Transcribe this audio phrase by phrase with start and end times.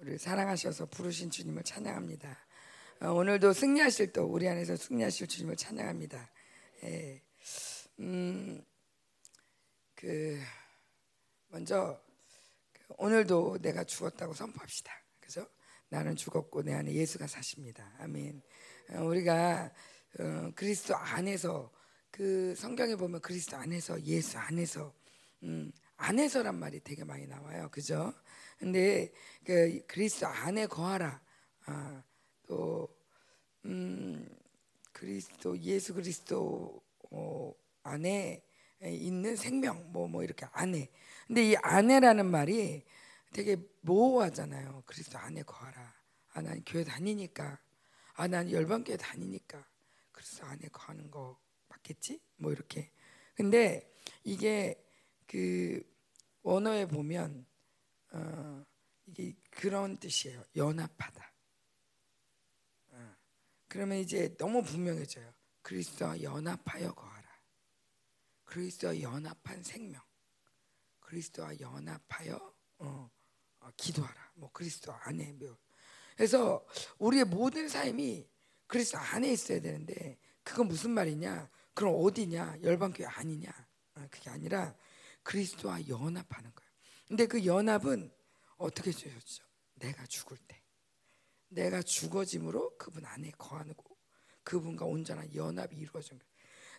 [0.00, 2.38] 우리 사랑하셔서 부르신 주님을 찬양합니다.
[3.02, 6.30] 어, 오늘도 승리하실 또 우리 안에서 승리하실 주님을 찬양합니다.
[6.84, 7.22] 예.
[7.98, 8.64] 음,
[9.94, 10.40] 그
[11.48, 12.00] 먼저
[12.72, 14.90] 그 오늘도 내가 죽었다고 선포합시다.
[15.20, 15.46] 그죠?
[15.90, 17.92] 나는 죽었고 내 안에 예수가 사십니다.
[17.98, 18.40] 아멘.
[18.94, 19.70] 어, 우리가
[20.18, 21.70] 어, 그리스도 안에서
[22.10, 24.94] 그 성경에 보면 그리스도 안에서 예수 안에서
[25.42, 27.68] 음, 안에서란 말이 되게 많이 나와요.
[27.70, 28.14] 그죠?
[28.60, 29.10] 근데
[29.42, 31.18] 그 그리스도 안에 거하라.
[31.64, 32.04] 아,
[32.46, 32.94] 또
[33.64, 34.28] 음,
[34.92, 38.44] 그리스도 예수 그리스도 어, 안에
[38.82, 40.90] 있는 생명 뭐뭐 뭐 이렇게 안에.
[41.26, 42.84] 근데 이 안에라는 말이
[43.32, 44.82] 되게 모호하잖아요.
[44.84, 45.94] 그리스도 안에 거하라.
[46.34, 47.58] 아, 난 교회 다니니까.
[48.12, 49.66] 아, 난 열방교회 다니니까.
[50.12, 52.20] 그리스도 안에 거하는 거 맞겠지?
[52.36, 52.92] 뭐 이렇게.
[53.34, 53.90] 근데
[54.22, 54.86] 이게
[55.26, 55.82] 그
[56.42, 57.46] 원어에 보면
[58.10, 58.64] 어,
[59.06, 60.44] 이게 그런 뜻이에요.
[60.56, 61.32] 연합하다.
[62.90, 63.16] 어,
[63.68, 65.32] 그러면 이제 너무 분명해져요.
[65.62, 67.28] 그리스도와 연합하여 거하라.
[68.44, 70.02] 그리스도와 연합한 생명.
[71.00, 73.10] 그리스도와 연합하여 어,
[73.60, 74.32] 어, 기도하라.
[74.34, 75.56] 뭐 그리스도 안에 뭐.
[76.16, 76.66] 그래서
[76.98, 78.28] 우리의 모든 삶이
[78.66, 81.48] 그리스도 안에 있어야 되는데 그건 무슨 말이냐?
[81.74, 82.58] 그럼 어디냐?
[82.62, 83.50] 열방교회 아니냐?
[83.94, 84.74] 어, 그게 아니라
[85.22, 86.69] 그리스도와 연합하는 거예요.
[87.10, 88.08] 근데 그 연합은
[88.56, 89.42] 어떻게 되었죠?
[89.74, 90.62] 내가 죽을 때,
[91.48, 93.98] 내가 죽어짐으로 그분 안에 거하고
[94.44, 96.30] 그분과 온전한 연합이 이루어진 거예요.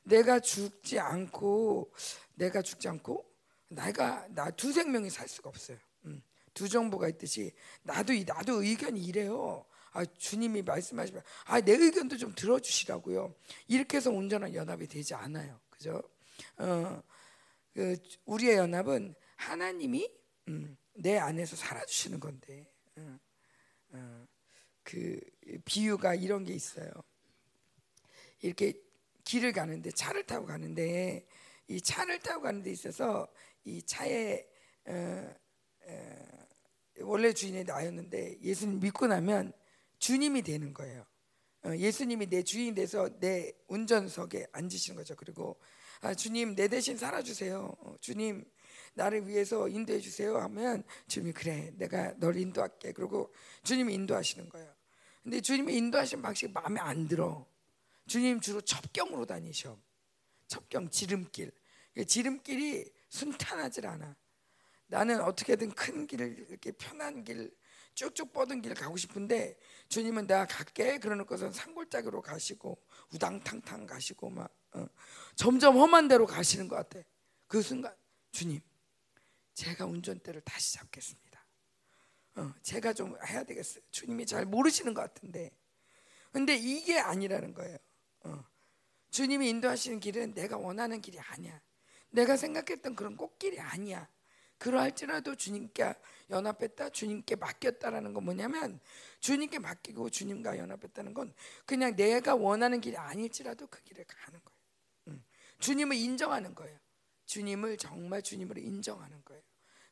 [0.04, 1.92] 내가 죽지 않고
[2.36, 3.30] 내가 죽지 않고
[3.68, 5.78] 내가 나 두 생명이 살 수가 없어요.
[6.06, 7.52] 음, 두 정보가 있듯이
[7.84, 9.66] 나도 나도 의견이 이래요.
[9.92, 13.36] 아, 주님이 말씀하시면 아, 내 의견도 좀 들어주시라고요.
[13.68, 15.60] 이렇게 해서 온전한 연합이 되지 않아요.
[15.70, 16.02] 그죠?
[16.56, 17.04] 어,
[17.74, 23.20] 그 우리의 연합은 하나님이 음, 내 안에서 살아주시는 건데 어,
[23.92, 24.28] 어,
[24.84, 25.20] 그
[25.66, 26.92] 비유가 이런 게 있어요.
[28.42, 28.74] 이렇게
[29.24, 31.26] 길을 가는데 차를 타고 가는데
[31.68, 33.28] 이 차를 타고 가는 데 있어서
[33.64, 34.46] 이 차에
[34.86, 35.36] 어,
[35.86, 36.46] 어,
[37.02, 39.54] 원래 주인이 나였는데 예수님 믿고 나면
[40.00, 41.06] 주님이 되는 거예요.
[41.64, 45.16] 어, 예수님이 내 주인 돼서 내 운전석에 앉으시는 거죠.
[45.16, 45.60] 그리고
[46.02, 47.76] 아, 주님 내 대신 살아주세요.
[47.80, 48.44] 어, 주님
[48.94, 52.92] 나를 위해서 인도해 주세요 하면 주님이 그래 내가 널 인도할게.
[52.94, 54.74] 그리고 주님이 인도하시는 거예요.
[55.24, 57.46] 근데 주님이 인도하시는 방식이 마음에 안 들어.
[58.08, 59.78] 주님 주로 첩경으로 다니셔.
[60.48, 61.52] 첩경 지름길.
[62.08, 64.16] 지름길이 순탄하질 않아.
[64.88, 67.54] 나는 어떻게든 큰 길을 이렇게 편한 길
[67.94, 69.58] 쭉쭉 뻗은 길 가고 싶은데
[69.90, 72.78] 주님은 내가 갈게 그러는 것은 산골짜기로 가시고
[73.14, 74.88] 우당탕탕 가시고 막 어.
[75.36, 77.00] 점점 험한 데로 가시는 것 같아.
[77.48, 77.94] 그 순간
[78.32, 78.62] 주님
[79.62, 81.46] 제가 운전대를 다시 잡겠습니다.
[82.36, 83.84] 어, 제가 좀 해야 되겠어요.
[83.92, 85.52] 주님이 잘 모르시는 것 같은데
[86.32, 87.78] 근데 이게 아니라는 거예요.
[88.24, 88.44] 어.
[89.12, 91.62] 주님이 인도하시는 길은 내가 원하는 길이 아니야.
[92.10, 94.10] 내가 생각했던 그런 꽃길이 아니야.
[94.58, 95.94] 그러할지라도 주님께
[96.32, 98.80] 연합했다, 주님께 맡겼다라는 건 뭐냐면
[99.20, 101.36] 주님께 맡기고 주님과 연합했다는 건
[101.68, 104.60] 그냥 내가 원하는 길이 아닐지라도 그 길을 가는 거예요.
[105.10, 105.24] 응.
[105.60, 106.80] 주님을 인정하는 거예요.
[107.26, 109.51] 주님을 정말 주님으로 인정하는 거예요.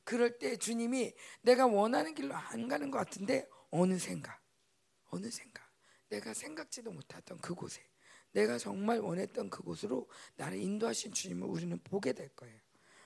[0.09, 4.39] 그럴 때 주님이 내가 원하는 길로 안 가는 것 같은데 어느샌가,
[5.11, 5.61] 어느샌가
[6.09, 7.79] 내가 생각지도 못했던 그곳에
[8.31, 12.59] 내가 정말 원했던 그곳으로 나를 인도하신 주님을 우리는 보게 될 거예요.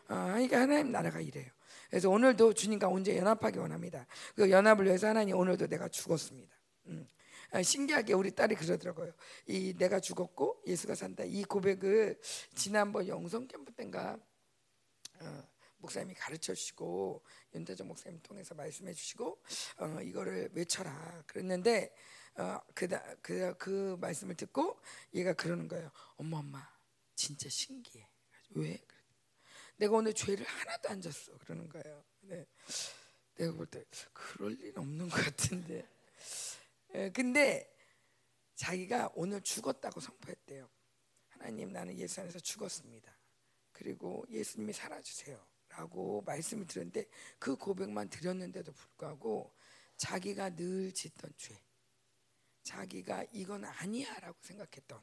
[0.07, 1.51] 아, 그러니까 하나님 나라가 이래요.
[1.89, 4.07] 그래서 오늘도 주님과 언제 연합하기 원합니다.
[4.33, 6.55] 그 연합을 위해서 하나님 오늘도 내가 죽었습니다.
[6.85, 7.05] 음.
[7.51, 9.11] 아, 신기하게 우리 딸이 그러더라고요.
[9.47, 11.25] 이 내가 죽었고 예수가 산다.
[11.25, 12.17] 이 고백을
[12.55, 14.17] 지난번 영성 캠프 때인가
[15.19, 15.52] 어,
[15.83, 17.23] 목사님이 가르쳐 주시고
[17.53, 19.43] 윤대정 목사님 통해서 말씀해 주시고
[19.79, 21.93] 어, 이거를 외쳐라 그랬는데
[22.35, 24.79] 어, 그그 그, 그 말씀을 듣고
[25.13, 25.91] 얘가 그러는 거예요.
[26.15, 26.67] 엄마 엄마
[27.15, 28.07] 진짜 신기해.
[28.55, 28.81] 왜?
[29.77, 32.03] 내가 오늘 죄를 하나도 안 졌어 그러는 거예요.
[32.21, 32.45] 네.
[33.35, 33.83] 내가 볼 때
[34.13, 35.87] 그럴 일 없는 것 같은데.
[36.95, 37.69] 예, 근데
[38.55, 40.69] 자기가 오늘 죽었다고 선포했대요.
[41.29, 43.11] 하나님 나는 예수 안에서 죽었습니다.
[43.71, 45.43] 그리고 예수님이 살아주세요.
[45.75, 47.07] 라고 말씀을 드렸는데
[47.39, 49.53] 그 고백만 드렸는데도 불구하고
[49.97, 51.59] 자기가 늘 짓던 죄,
[52.63, 55.01] 자기가 이건 아니야 라고 생각했던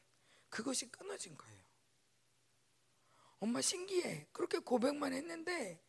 [0.49, 1.61] 그것이 끊어진 거예요.
[3.38, 4.28] 엄마 신기해.
[4.32, 5.82] 그렇게 고백만 했는데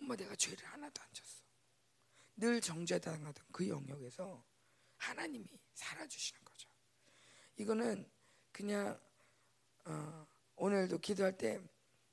[0.00, 1.42] 엄마 내가 죄를 하나도 안 졌어.
[2.36, 4.44] 늘 정죄당하던 그 영역에서
[4.96, 6.68] 하나님이 살아주시는 거죠.
[7.56, 8.08] 이거는
[8.52, 9.00] 그냥
[9.84, 10.26] 어,
[10.56, 11.60] 오늘도 기도할 때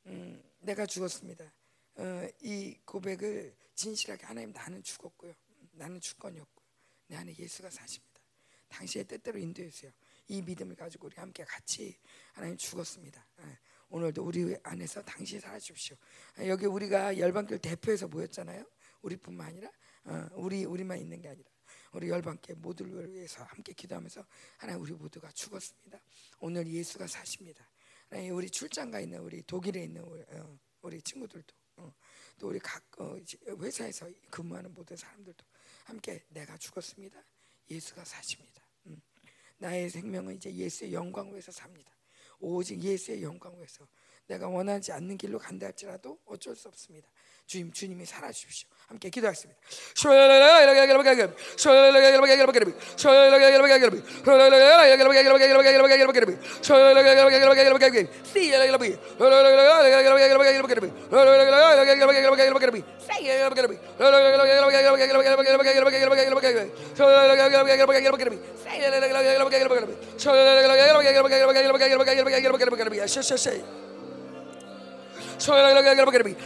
[0.06, 1.52] 음, 내가 죽었습니다.
[1.95, 5.34] 어, 이 고백을 진실하게 하나님 나는 죽었고요.
[5.74, 6.63] 나는 주권이 없고
[7.07, 8.22] 내 안에 예수가 사십니다.
[8.69, 9.92] 당신의 뜻대로 인도해 주세요.
[10.28, 11.98] 이 믿음을 가지고 우리 함께 같이
[12.34, 13.25] 하나님 죽었습니다.
[13.42, 13.60] 예.
[13.90, 15.95] 오늘도 우리 안에서 당신이 살아주십시오.
[16.40, 18.66] 예, 여기 우리가 열방교 대표에서 모였잖아요.
[19.04, 19.72] 우리뿐만 아니라
[20.06, 21.50] 어, 우리 우리만 있는 게 아니라
[21.92, 24.25] 우리 열방교 모두를 위해서 함께 기도하면서
[24.57, 26.01] 하나님 우리 모두가 죽었습니다.
[26.39, 27.69] 오늘 예수가 사십니다.
[28.10, 31.62] 하나님 우리 출장가 있는 우리 독일에 있는 우리, 어, 친구들도 어,
[32.38, 33.18] 또 우리 각 어,
[33.60, 35.46] 회사에서 근무하는 모든 사람들도
[35.86, 37.24] 함께 내가 죽었습니다.
[37.70, 38.62] 예수가 사십니다.
[38.88, 39.02] 음.
[39.58, 41.92] 나의 생명은 이제 예수의 영광 위해서 삽니다.
[42.40, 43.88] 오직 예수의 영광 위해서
[44.28, 47.10] 내가 원하지 않는 길로 간다 할지라도 어쩔 수 없습니다.
[47.48, 48.68] 주님 주님이 살아 주십시오.
[48.88, 49.60] 함께 기도하겠습니다.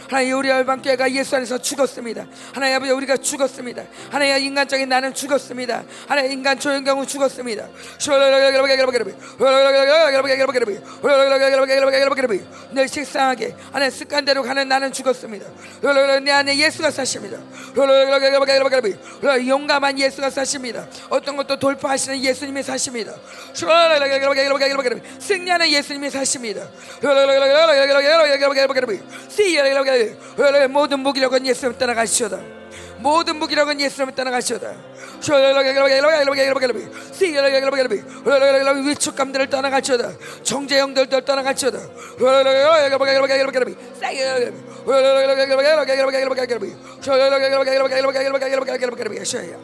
[0.08, 2.26] 하나님 우리 열방교회가 예수 안에서 죽었습니다.
[2.54, 3.84] 하나님 아버지 우리가 죽었습니다.
[4.10, 5.84] 하나님 인간적인 나는 죽었습니다.
[6.06, 7.68] 하나님 인간 조연경우 죽었습니다.
[12.72, 15.46] 늘 식상하게 하나님 습관대로 가는 나는 죽었습니다.
[16.22, 17.38] 내 안에 예수가 사십니다.
[19.46, 20.86] 용감한 예수가 사십니다.
[21.08, 23.12] 어떤 것도 돌파하시는 예수님이 사십니다.
[25.18, 26.68] 승리하는 예수님이 사십니다.
[30.68, 32.40] 모든 무기력은 예수님 따라가시오다
[32.98, 34.74] 모든 무기력은 예수님 따라가시오다
[38.86, 41.78] 위축감들을 떠나갈지어다 정제형들도 떠나갈지어다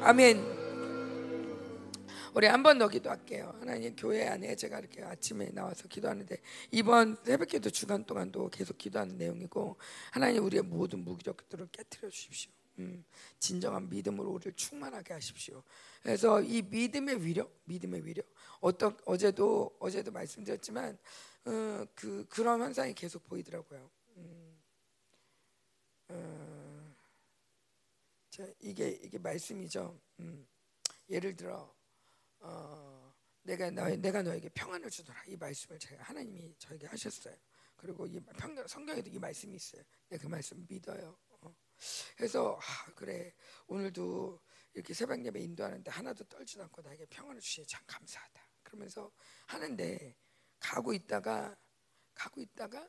[0.02, 0.63] 아멘
[2.34, 3.54] 우리 한 번 더 기도할게요.
[3.60, 6.36] 하나님 교회 안에 제가 이렇게 아침에 나와서 기도하는데
[6.72, 9.76] 이번 새벽기도 주간 동안도 계속 기도하는 내용이고
[10.10, 12.50] 하나님 우리의 모든 무기력들을 깨뜨려 주십시오.
[12.80, 13.04] 음,
[13.38, 15.62] 진정한 믿음으로 우리를 충만하게 하십시오.
[16.02, 18.26] 그래서 이 믿음의 위력, 믿음의 위력.
[18.60, 20.98] 어떤 어제도 어제도 말씀드렸지만
[21.44, 23.88] 어, 그 그런 현상이 계속 보이더라고요.
[24.16, 24.58] 음,
[26.08, 26.94] 어,
[28.30, 29.96] 자, 이게 이게 말씀이죠.
[30.18, 30.44] 음,
[31.08, 31.72] 예를 들어
[32.44, 37.34] 어, 내가 너 내가 너에게 평안을 주더라 이 말씀을 제가 하나님이 저에게 하셨어요.
[37.76, 39.82] 그리고 이 평, 성경에도 이 말씀이 있어요.
[40.08, 41.18] 내가 그 말씀 믿어요.
[41.30, 41.54] 어.
[42.16, 43.34] 그래서 아, 그래
[43.66, 44.40] 오늘도
[44.74, 48.46] 이렇게 새벽 예배 인도하는데 하나도 떨지 않고 나에게 평안을 주시니 참 감사하다.
[48.62, 49.10] 그러면서
[49.46, 50.16] 하는데
[50.60, 51.56] 가고 있다가
[52.14, 52.88] 가고 있다가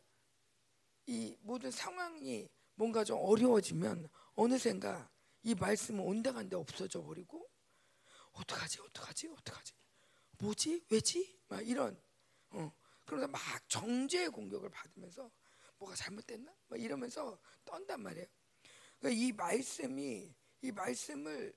[1.06, 5.10] 이 모든 상황이 뭔가 좀 어려워지면 어느샌가
[5.44, 7.45] 이 말씀은 온데간데 없어져 버리고
[8.36, 9.74] 어떡하지 어떡하지 어떡하지
[10.40, 12.00] 뭐지 왜지 막 이런
[12.50, 12.72] 어
[13.06, 15.32] 그러면서 막 정죄의 공격을 받으면서
[15.78, 18.28] 뭐가 잘못됐나 막 이러면서 떤단 말이에요.
[19.00, 21.56] 그러니까 이 말씀이 이 말씀을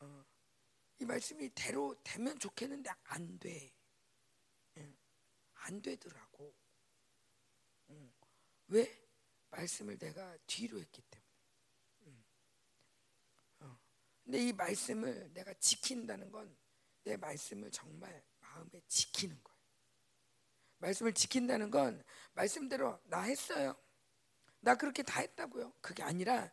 [0.00, 0.24] 어,
[0.98, 3.74] 이 말씀이 대로 되면 좋겠는데 안 돼.
[4.76, 4.96] 응.
[5.54, 6.54] 안 되더라고.
[7.90, 8.12] 응.
[8.68, 9.08] 왜?
[9.50, 11.19] 말씀을 내가 뒤로 했기 때문에.
[14.30, 16.60] 근데 이 말씀을 내가 지킨다는 건
[17.04, 19.60] 내 말씀을 정말 마음에 지키는 거예요.
[20.78, 23.76] 말씀을 지킨다는 건 말씀대로 나 했어요.
[24.60, 25.74] 나 그렇게 다 했다고요.
[25.80, 26.52] 그게 아니라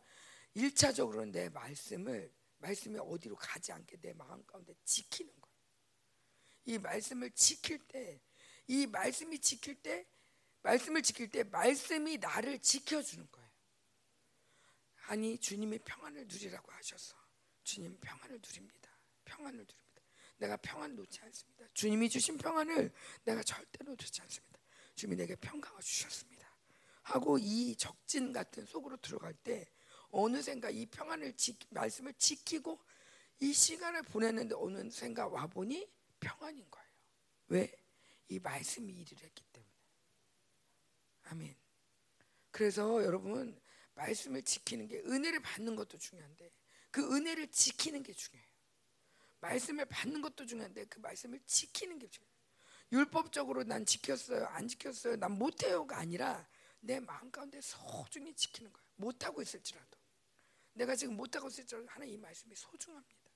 [0.54, 5.58] 일차적으로 내 말씀을 말씀이 어디로 가지 않게 내 마음 가운데 지키는 거예요.
[6.64, 8.20] 이 말씀을 지킬 때,
[8.66, 10.06] 이 말씀이 지킬 때,
[10.62, 13.48] 말씀을 지킬 때 말씀이 나를 지켜주는 거예요.
[15.06, 17.27] 아니 주님이 평안을 누리라고 하셔서
[17.68, 18.90] 주님 평안을 누립니다.
[19.26, 20.02] 평안을 누립니다.
[20.38, 21.66] 내가 평안 놓지 않습니다.
[21.74, 22.90] 주님이 주신 평안을
[23.24, 24.58] 내가 절대로 놓지 않습니다.
[24.94, 26.48] 주님이 내게 평강을 주셨습니다.
[27.02, 29.70] 하고 이 적진 같은 속으로 들어갈 때
[30.10, 32.82] 어느샌가 이 평안을 지, 말씀을 지키고
[33.40, 35.86] 이 시간을 보냈는데 어느샌가 와 보니
[36.20, 36.88] 평안인 거예요.
[37.48, 37.70] 왜?
[38.28, 39.72] 이 말씀이 일을 했기 때문에.
[41.24, 41.54] 아멘.
[42.50, 43.60] 그래서 여러분
[43.92, 46.50] 말씀을 지키는 게 은혜를 받는 것도 중요한데
[46.98, 48.50] 그 은혜를 지키는 게 중요해요.
[49.38, 52.36] 말씀을 받는 것도 중요한데 그 말씀을 지키는 게 중요해요.
[52.90, 56.48] 율법적으로 난 지켰어요, 안 지켰어요, 난 못해요가 아니라
[56.80, 58.84] 내 마음 가운데 소중히 지키는 거예요.
[58.96, 59.96] 못하고 있을지라도
[60.72, 63.30] 내가 지금 못하고 있을지라도 하나 이 말씀이 소중합니다.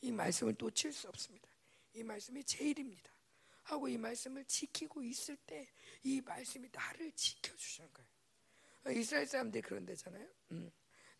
[0.00, 1.46] 이 말씀을 놓칠 수 없습니다.
[1.92, 3.12] 이 말씀이 제일입니다.
[3.64, 5.68] 하고 이 말씀을 지키고 있을 때
[6.04, 8.98] 이 말씀이 나를 지켜주시는 거예요.
[8.98, 10.26] 이스라엘 사람들이 그런 데잖아요.
[10.52, 10.72] 음.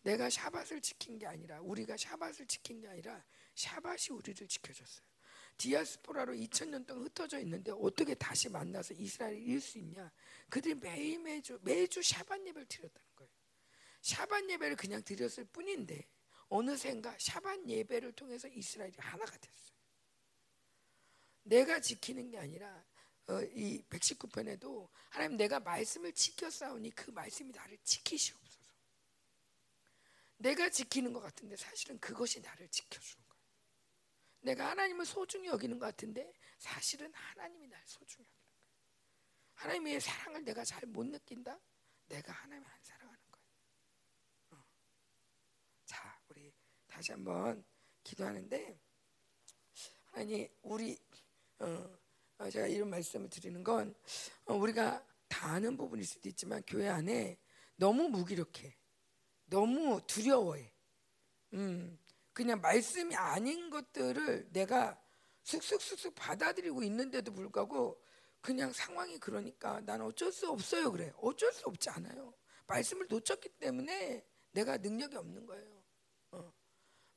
[0.05, 3.23] 내가 샤밧을 지킨 게 아니라 우리가 샤밧을 지킨 게 아니라
[3.55, 5.07] 샤밧이 우리를 지켜줬어요.
[5.57, 10.11] 디아스포라로 2000년 동안 흩어져 있는데 어떻게 다시 만나서 이스라엘을 이을 수 있냐?
[10.49, 13.31] 그들이 매일 매주 매주 샤밧 예배를 드렸다는 거예요.
[14.01, 16.07] 샤밧 예배를 그냥 드렸을 뿐인데
[16.49, 19.75] 어느샌가 샤밧 예배를 통해서 이스라엘이 하나가 됐어요.
[21.43, 22.85] 내가 지키는 게 아니라
[23.27, 26.13] 어, 이 119편에도 하나님 내가 말씀을
[26.51, 28.44] 싸우니 그 말씀이 나를 지키시옵소서.
[30.37, 33.43] 내가 지키는 것 같은데 사실은 그것이 나를 지켜주는 거예요.
[34.41, 38.45] 내가 하나님을 소중히 여기는 것 같은데 사실은 하나님이 날 소중히 여기는 거예요.
[39.53, 41.59] 하나님의 사랑을 내가 잘 못 느낀다?
[42.07, 43.47] 내가 하나님을 안 사랑하는 거예요.
[44.51, 44.65] 어.
[45.85, 46.53] 자, 우리
[46.85, 47.65] 다시 한번
[48.03, 48.79] 기도하는데
[50.05, 50.97] 하나님 우리
[51.59, 51.99] 어,
[52.37, 53.95] 어, 제가 이런 말씀을 드리는 건
[54.45, 57.39] 어, 우리가 다 아는 부분일 수도 있지만 교회 안에
[57.75, 58.77] 너무 무기력해.
[59.45, 60.71] 너무 두려워해.
[61.53, 61.99] 음,
[62.33, 64.99] 그냥 말씀이 아닌 것들을 내가
[65.43, 68.01] 쑥쑥쑥쑥 받아들이고 있는데도 불구하고
[68.41, 71.13] 그냥 상황이 그러니까 난 어쩔 수 없어요 그래.
[71.17, 72.33] 어쩔 수 없지 않아요.
[72.67, 75.83] 말씀을 놓쳤기 때문에 내가 능력이 없는 거예요.
[76.31, 76.53] 어.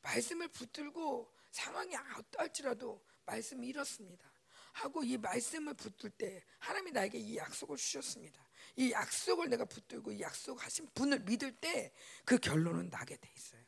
[0.03, 4.31] 말씀을 붙들고 상황이 어떨지라도 말씀이 이렇습니다.
[4.73, 8.48] 하고 이 말씀을 붙들 때 하나님이 나에게 이 약속을 주셨습니다.
[8.79, 11.93] 이 약속을 내가 붙들고 이 약속하신 분을 믿을 때
[12.25, 13.61] 그 결론은 나게 돼 있어요.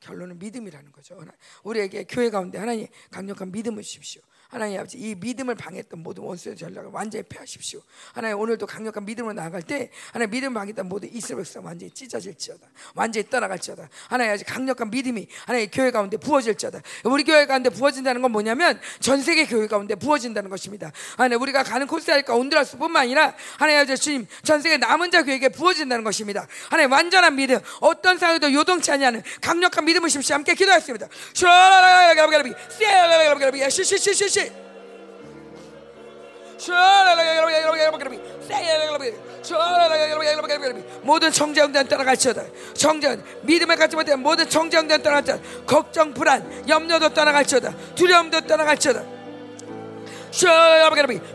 [0.00, 1.18] 결론은 믿음이라는 거죠.
[1.64, 4.22] 우리에게 교회 가운데 하나님 강력한 믿음을 주십시오.
[4.54, 7.80] 하나님 아버지 이 믿음을 방했던 모든 원수의 전략을 완전히 패하십시오.
[8.12, 12.64] 하나님 오늘도 강력한 믿음으로 나아갈 때 하나님 믿음을 방했던 모든 이스라엘 백성 완전히 찢어질지어다.
[12.94, 13.88] 완전히 떠나갈지어다.
[14.06, 16.82] 하나님 아버지 강력한 믿음이 하나님 교회 가운데 부어질지어다.
[17.02, 20.92] 우리 교회 가운데 부어진다는 건 뭐냐면 전 세계 교회 가운데 부어진다는 것입니다.
[21.16, 26.04] 하나님 우리가 가는 코스타리카 온두라스뿐만 아니라 하나님 아버지 주님 전 세계 남은 자 교회에게 부어진다는
[26.04, 26.46] 것입니다.
[26.70, 30.36] 하나님 완전한 믿음 어떤 상황에도 요동치 않냐는 강력한 믿음을 주십시오.
[30.36, 31.08] 함께 기도하겠습니다.
[33.68, 34.43] 시시시시
[36.58, 36.72] 시
[41.02, 42.42] 모든 정죄형단 떠나갈지어다.
[42.74, 45.42] 정죄 믿음을 갖지 못한 모든 정죄형단 떠나갈지어다.
[45.66, 47.74] 걱정 불안 염려도 떠나갈지어다.
[47.94, 49.02] 두려움도 떠나갈지어다.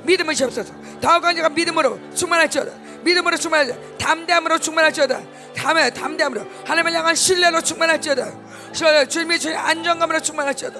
[0.03, 0.35] 믿음을
[0.99, 2.71] 더 강력한 믿음으로 충만할지어다.
[3.01, 3.97] 믿음으로 충만할지어다.
[3.97, 5.21] 담대함으로 충만할지어다.
[5.55, 6.45] 담에 담대함으로.
[6.65, 8.49] 하나님을 향한 신뢰로 충만할지어다.
[9.07, 10.79] 주님의 주의 안정감으로 충만할지어다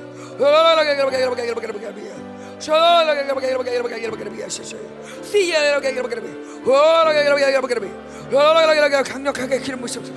[9.03, 10.11] 강력하게 기름 부으소서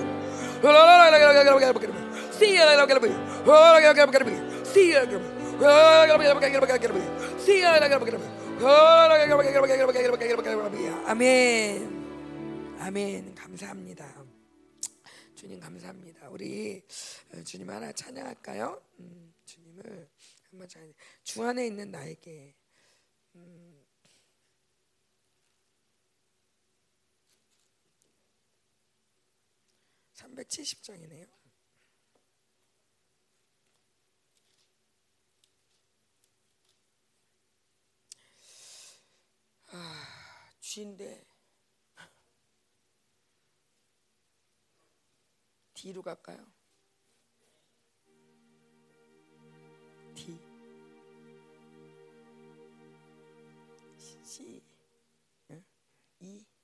[11.05, 12.77] 아멘.
[12.79, 13.35] 아멘.
[13.35, 14.05] 감사합니다.
[15.35, 16.29] 주님 감사합니다.
[16.29, 16.81] 우리
[17.43, 18.81] 주님 하나 찬양할까요?
[18.99, 20.07] 음, 주님을
[20.55, 20.93] 한번 찬양
[21.23, 22.55] 주 안에 있는 나에게
[23.35, 23.85] 음,
[30.13, 31.25] 370장이네요.
[39.71, 41.23] 아, 쥐인데
[45.73, 46.45] 뒤로 갈까요?
[50.15, 50.39] 七
[54.23, 54.63] 七
[55.49, 55.61] 二
[56.19, 56.54] 一。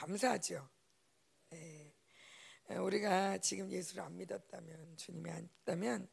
[0.00, 0.66] 감사하죠.
[1.50, 1.94] 네.
[2.70, 6.08] 우리가 지금 예수를 안 믿었다면 주님이 안 믿다면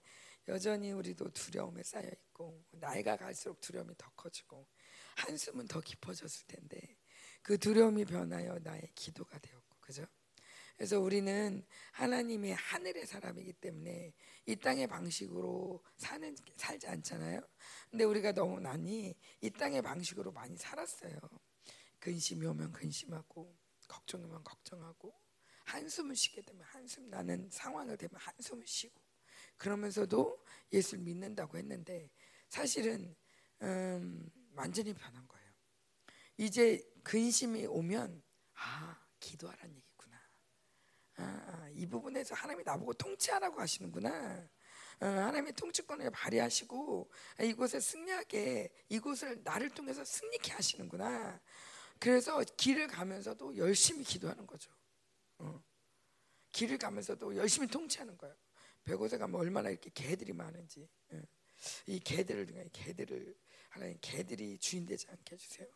[0.50, 4.68] 여전히 우리도 두려움에 쌓여 있고 나이가 갈수록 두려움이 더 커지고
[5.16, 6.98] 한숨은 더 깊어졌을 텐데
[7.42, 10.06] 그 두려움이 변하여 나의 기도가 되었고 그죠?
[10.76, 14.14] 그래서 우리는 하나님의 하늘의 사람이기 때문에
[14.48, 17.40] 이 땅의 방식으로 사는 살지 않잖아요.
[17.90, 21.18] 근데 우리가 너무 많이 이 땅의 방식으로 많이 살았어요.
[22.00, 23.57] 근심이 오면 근심하고
[23.88, 25.14] 걱정이면 걱정하고
[25.66, 29.02] 한숨을 쉬게 되면 한숨 나는 상황을 되면 한숨을 쉬고
[29.58, 32.10] 그러면서도 예수를 믿는다고 했는데
[32.48, 33.16] 사실은
[33.62, 35.48] 음, 완전히 변한 거예요.
[36.38, 38.24] 이제 근심이 오면
[38.54, 40.18] 아 기도하라는 얘기구나.
[41.18, 44.48] 아, 아, 이 부분에서 하나님이 나보고 통치하라고 하시는구나.
[45.00, 51.40] 어, 하나님의 통치권을 발휘하시고 아, 이곳에 승리하게 이곳을 나를 통해서 승리케 하시는구나.
[52.00, 54.72] 그래서 길을 가면서도 열심히 기도하는 거죠.
[55.40, 55.64] 어.
[56.52, 58.36] 길을 가면서도 열심히 통치하는 거예요.
[58.84, 61.22] 백곳에 가면 얼마나 이렇게 개들이 많은지 어.
[61.88, 63.36] 이 개들을 개들을
[63.70, 65.68] 하나님 개들이 주인 되지 않게 해주세요.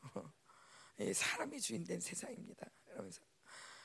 [1.14, 2.70] 사람이 주인 된 세상입니다.
[2.86, 3.22] 그러면서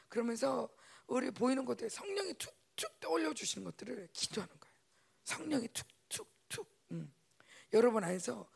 [0.08, 0.68] 그러면서
[1.06, 4.76] 우리 보이는 것들 성령이 툭툭 떠올려 주시는 것들을 기도하는 거예요.
[5.24, 6.68] 성령이 툭툭툭.
[6.92, 7.12] 음.
[7.72, 8.48] 여러분 안에서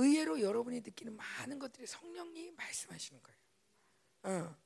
[0.00, 3.38] 의외로 여러분이 느끼는 많은 것들이 성령이 말씀하시는 거예요.
[4.22, 4.56] 어,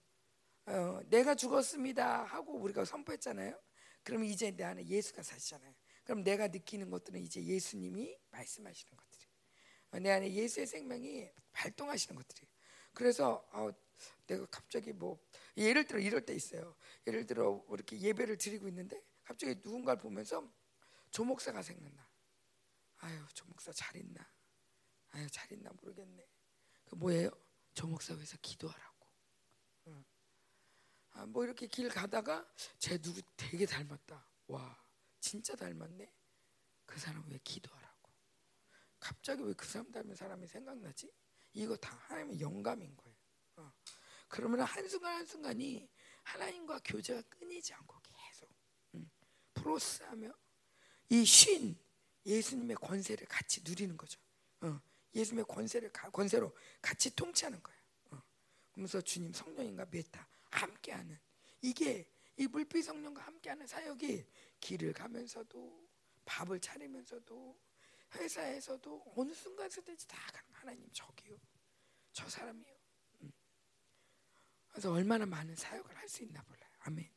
[0.66, 3.60] 어, 내가 죽었습니다 하고 우리가 선포했잖아요.
[4.02, 5.74] 그럼 이제 내 안에 예수가 사시잖아요.
[6.04, 9.24] 그럼 내가 느끼는 것들은 이제 예수님이 말씀하시는 것들이.
[9.90, 12.46] 어, 내 안에 예수의 생명이 발동하시는 것들이.
[12.92, 13.70] 그래서 어,
[14.26, 15.18] 내가 갑자기 뭐
[15.56, 16.76] 예를 들어 이럴 때 있어요.
[17.06, 20.48] 예를 들어 이렇게 예배를 드리고 있는데 갑자기 누군가를 보면서
[21.10, 22.08] 조 목사가 생각나.
[22.98, 24.33] 아유 조 목사 잘 있나?
[25.14, 26.26] 아유 잘 있나 모르겠네.
[26.84, 27.30] 그 뭐예요?
[27.72, 29.06] 조 목사 위해서 기도하라고.
[29.88, 30.04] 응.
[31.12, 32.46] 아, 뭐 이렇게 길 가다가
[32.78, 34.26] 쟤 누구 되게 닮았다.
[34.48, 34.84] 와
[35.20, 36.12] 진짜 닮았네.
[36.84, 38.12] 그 사람 왜 기도하라고?
[38.98, 41.12] 갑자기 왜 그 사람 닮은 사람이 생각나지?
[41.52, 43.16] 이거 다 하나님의 영감인 거예요.
[43.56, 43.72] 어.
[44.28, 45.88] 그러면 한순간 한순간이
[46.24, 48.50] 하나님과 교제가 끊이지 않고 계속
[48.94, 49.08] 음,
[49.54, 50.32] 프로스하며
[51.10, 51.76] 이쉰
[52.26, 54.18] 예수님의 권세를 같이 누리는 거죠.
[55.14, 55.18] 어.
[55.18, 57.80] 예수님의 권세를 권세로 같이 통치하는 거예요.
[58.10, 58.22] 어.
[58.72, 61.18] 그러면서 주님 성령인가 메타 함께하는
[61.62, 64.26] 이게 이 물빛 성령과 함께하는 사역이
[64.60, 65.88] 길을 가면서도
[66.24, 67.58] 밥을 차리면서도
[68.14, 70.16] 회사에서도 어느 순간서든지 다
[70.52, 71.36] 하나님 저기요
[72.12, 72.74] 저 사람이요
[73.22, 73.32] 음.
[74.68, 77.10] 그래서 얼마나 많은 사역을 할 수 있나 몰라요 아멘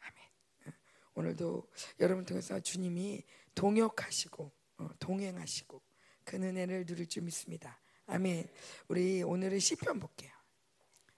[0.00, 0.76] 아멘
[1.14, 1.70] 오늘도
[2.00, 3.24] 여러분 통해서 주님이
[3.54, 5.82] 동역하시고 어, 동행하시고
[6.28, 7.80] 그 은혜를 누릴 줄 믿습니다.
[8.04, 8.46] 아멘.
[8.88, 10.30] 우리 오늘은 시편 볼게요.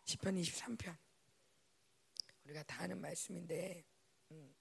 [0.05, 0.97] 시편 23편.
[2.45, 3.85] 우리가 다 아는 말씀인데
[4.31, 4.55] 음.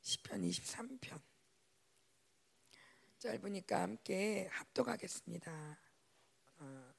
[0.00, 1.20] 시편 23편.
[3.18, 5.78] 짧으니까 함께 합독하겠습니다.
[6.56, 6.94] 어,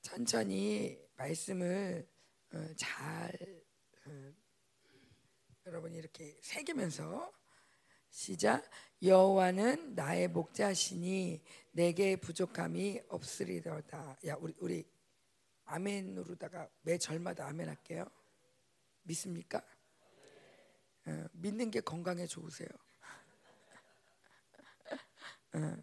[0.00, 2.08] 천천히 말씀을
[2.54, 3.62] 어, 잘
[4.06, 4.32] 어,
[5.66, 7.41] 여러분이 이렇게 새기면서
[8.12, 8.62] 시작
[9.02, 14.18] 여호와는 나의 목자시니 내게 부족함이 없으리로다.
[14.26, 14.86] 야 우리 우리
[15.64, 18.06] 아멘으로다가 매 절마다 아멘 할게요.
[19.04, 19.62] 믿습니까?
[21.06, 22.68] 어, 믿는 게 건강에 좋으세요.
[25.54, 25.76] 어.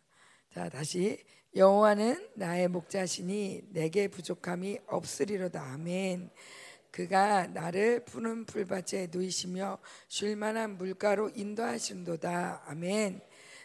[0.54, 6.30] 자 다시 여호와는 나의 목자시니 내게 부족함이 없으리로다 아멘.
[6.92, 13.22] 그가 나를 푸른 풀밭에 누이시며 쉴 만한 물가로 인도하신도다 아멘.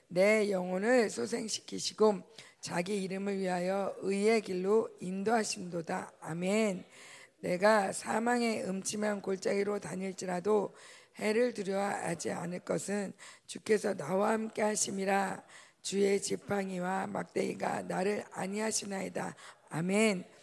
[0.09, 2.23] 내 영혼을 소생시키시고
[2.61, 6.85] 자기 이름을 위하여 의의 길로 인도하신도다 아멘.
[7.41, 10.75] 내가 사망의 음침한 골짜기로 다닐지라도
[11.19, 13.13] 해를 두려워하지 않을 것은
[13.47, 15.43] 주께서 나와 함께 하심이라
[15.83, 19.37] 주의 지팡이와 막대기가 나를 아니하시나이다.
[19.69, 20.34] 아멘.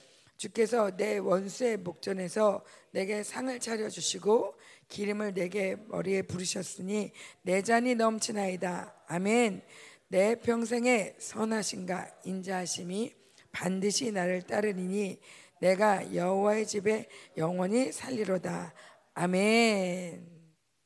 [0.41, 7.11] 주께서 내 원수의 목전에서 내게 상을 차려 주시고 기름을 내게 머리에 부르셨으니
[7.43, 9.03] 내 잔이 넘치나이다.
[9.05, 9.61] 아멘.
[10.07, 13.15] 내 평생에 선하신가 인자하심이
[13.51, 15.19] 반드시 나를 따르리니
[15.59, 18.73] 내가 여호와의 집에 영원히 살리로다.
[19.13, 20.27] 아멘.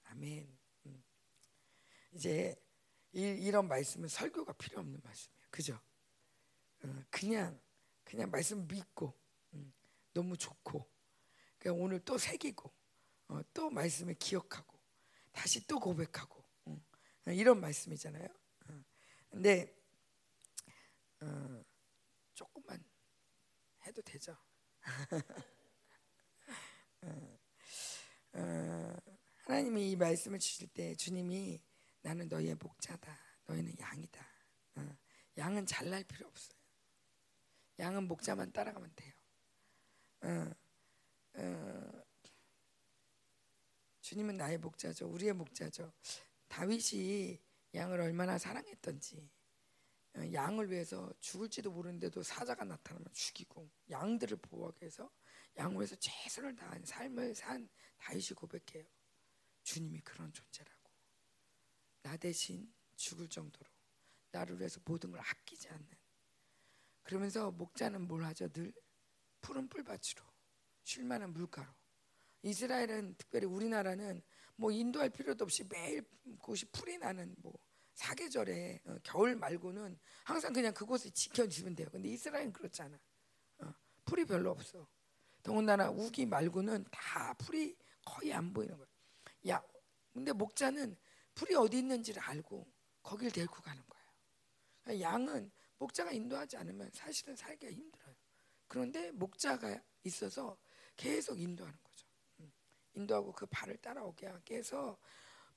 [0.04, 0.50] 아멘.
[0.86, 1.04] 음.
[2.12, 2.62] 이제
[3.14, 5.48] 이, 런 말씀은 설교가 필요 없는 말씀이에요.
[5.50, 5.80] 그죠?
[6.84, 7.58] 어, 그냥
[8.04, 9.25] 그냥 말씀 믿고 음,
[10.16, 10.90] 너무 좋고
[11.60, 12.72] 그냥 오늘 또 새기고
[13.28, 14.80] 어, 또 말씀을 기억하고
[15.32, 16.84] 다시 또 고백하고 음,
[17.28, 18.28] 이런 말씀이잖아요.
[18.70, 18.84] 어,
[19.30, 19.76] 근데
[22.34, 22.84] 조금만
[23.86, 24.38] 해도 되죠.
[27.02, 27.40] 어,
[28.34, 28.96] 어,
[29.46, 31.62] 하나님이 이 말씀을 주실 때 주님이
[32.02, 33.18] 나는 너희의 목자다.
[33.46, 34.28] 너희는 양이다.
[34.76, 34.98] 어,
[35.38, 36.60] 양은 잘날 필요 없어요.
[37.80, 39.15] 양은 목자만 따라가면 돼요.
[40.26, 40.52] 어,
[41.36, 42.04] 어,
[44.02, 45.08] 주님은 나의 목자죠.
[45.08, 45.94] 우리의 목자죠.
[46.48, 47.40] 다윗이
[47.76, 49.30] 양을 얼마나 사랑했던지
[50.16, 55.12] 어, 양을 위해서 죽을지도 모르는데도 사자가 나타나면 죽이고 양들을 보호하기 위해서
[55.58, 58.86] 양을 위해서 최선을 다한 삶을 산 다윗이 고백해요.
[59.64, 60.92] 주님이 그런 존재라고
[62.02, 63.70] 나 대신 죽을 정도로
[64.32, 65.90] 나를 위해서 모든 걸 아끼지 않는
[67.04, 68.50] 그러면서 목자는 뭘 하죠?
[68.50, 68.74] 늘
[69.46, 70.24] 푸른 풀밭으로
[70.84, 71.68] 쉴만한 물가로
[72.42, 74.24] 이스라엘은 특별히 우리나라는
[74.56, 77.54] 뭐 인도할 필요도 없이 매일 그곳이 풀이 나는 뭐
[77.94, 81.88] 사계절에 어, 겨울 말고는 항상 그냥 그곳을 지켜주면 돼요.
[81.92, 83.00] 근데 이스라엘은 그렇잖아.
[83.60, 84.88] 어, 풀이 별로 없어.
[85.44, 88.88] 더군다나 우기 말고는 다 풀이 거의 안 보이는 거야.
[89.50, 89.64] 야,
[90.12, 90.98] 근데 목자는
[91.36, 92.68] 풀이 어디 있는지를 알고
[93.04, 95.02] 거길 데리고 가는 거예요.
[95.02, 98.05] 양은 목자가 인도하지 않으면 사실은 살기가 힘들어요.
[98.68, 100.58] 그런데 목자가 있어서
[100.98, 102.08] 계속 인도하는 거죠.
[102.40, 102.52] 음,
[102.96, 104.98] 인도하고 그 발을 따라오게 해서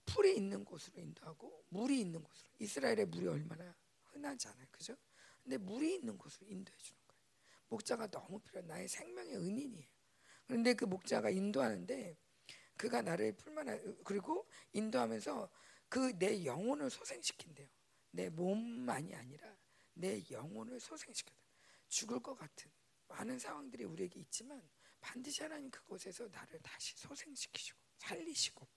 [0.06, 3.74] 풀이 있는 곳으로 인도하고 물이 있는 곳으로 이스라엘의 물이 얼마나
[4.06, 4.96] 흔하지 않아요, 그죠?
[5.42, 7.22] 근데 물이 있는 곳으로 인도해 주는 거예요.
[7.68, 9.86] 목자가 너무 필요, 나의 생명의 은인이에요.
[10.46, 12.16] 그런데 그 목자가 인도하는데
[12.76, 15.50] 그가 나를 풀만한 그리고 인도하면서
[15.88, 17.68] 그 내 영혼을 소생시킨대요.
[18.10, 19.56] 내 몸만이 아니라
[19.94, 21.38] 내 영혼을 소생시켜요.
[21.88, 22.70] 죽을 것 같은
[23.08, 24.62] 많은 상황들이 우리에게 있지만
[25.00, 28.68] 반드시 하나님 그곳에서 나를 다시 소생시키시고 살리시고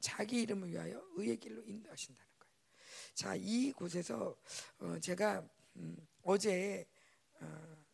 [0.00, 2.52] 자기 이름을 위하여 의의 길로 인도하신다는 거예요.
[3.14, 4.36] 자, 이 곳에서
[4.78, 6.86] 어, 제가 음, 어제
[7.40, 7.84] 어,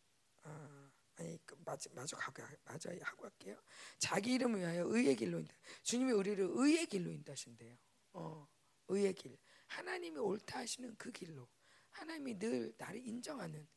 [0.43, 3.61] 어, 아니 그, 마저 마저 가고 마저 하고 갈게요.
[3.97, 5.53] 자기 이름을 위하여 의의 길로 인도.
[5.83, 7.77] 주님이 우리를 의의 길로 인도하신대요.
[8.13, 8.47] 어,
[8.87, 9.37] 의의 길.
[9.67, 11.47] 하나님이 옳다 하시는 그 길로.
[11.91, 13.67] 하나님이 늘 나를 인정하는 어,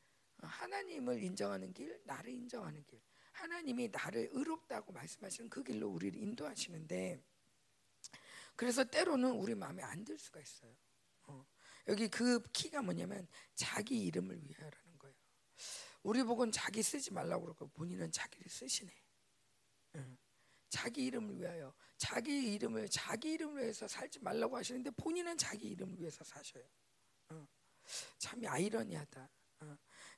[0.46, 3.01] 하나님을 인정하는 길, 나를 인정하는 길.
[3.33, 7.22] 하나님이 나를 의롭다고 말씀하시는 그 길로 우리를 인도하시는데
[8.57, 10.74] 그래서 때로는 우리 마음에 안 들 수가 있어요.
[11.24, 11.46] 어.
[11.87, 15.14] 여기 그 키가 뭐냐면 자기 이름을 위하여라는 거예요.
[16.03, 18.92] 우리 복은 자기 쓰지 말라고 그러고 본인은 자기를 쓰시네.
[19.94, 20.16] 어.
[20.68, 26.24] 자기 이름을 위하여 자기 이름을 자기 이름을 위해서 살지 말라고 하시는데 본인은 자기 이름을 위해서
[26.24, 26.64] 사셔요.
[27.31, 27.46] 어.
[28.18, 29.31] 참 아이러니하다.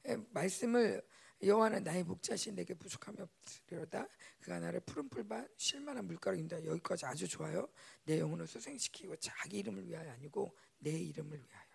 [0.06, 0.24] 어.
[0.30, 1.02] 말씀을
[1.42, 4.06] 여호와는 나의 목자신 내게 부족함이 없으리로다.
[4.40, 7.66] 그가 나를 푸른 풀밭 쉴만한 물가로 인다 여기까지 아주 좋아요.
[8.04, 11.70] 내 영혼을 소생시키고 자기 이름을 위하여 아니고 내 이름을 위하여.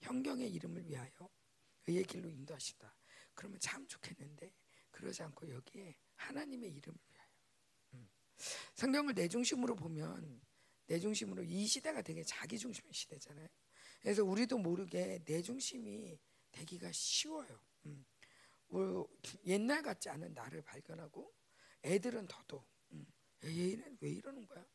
[0.00, 1.10] 형경의 이름을 위하여
[1.86, 2.94] 의의 길로 인도하시다.
[3.34, 4.50] 그러면 참 좋겠는데
[4.90, 7.28] 그러지 않고 여기에 하나님의 이름을 위하여.
[7.94, 8.08] 음.
[8.74, 10.40] 성경을 내 중심으로 보면
[10.86, 13.48] 내 중심으로 이 시대가 되게 자기 중심의 시대잖아요.
[14.00, 16.18] 그래서 우리도 모르게 내 중심이
[16.56, 18.04] 되기가 쉬워요 음.
[19.44, 21.32] 옛날 같지 않은 나를 발견하고
[21.84, 23.06] 애들은 더더욱 음,
[23.44, 24.66] 얘는 왜 이러는 거야?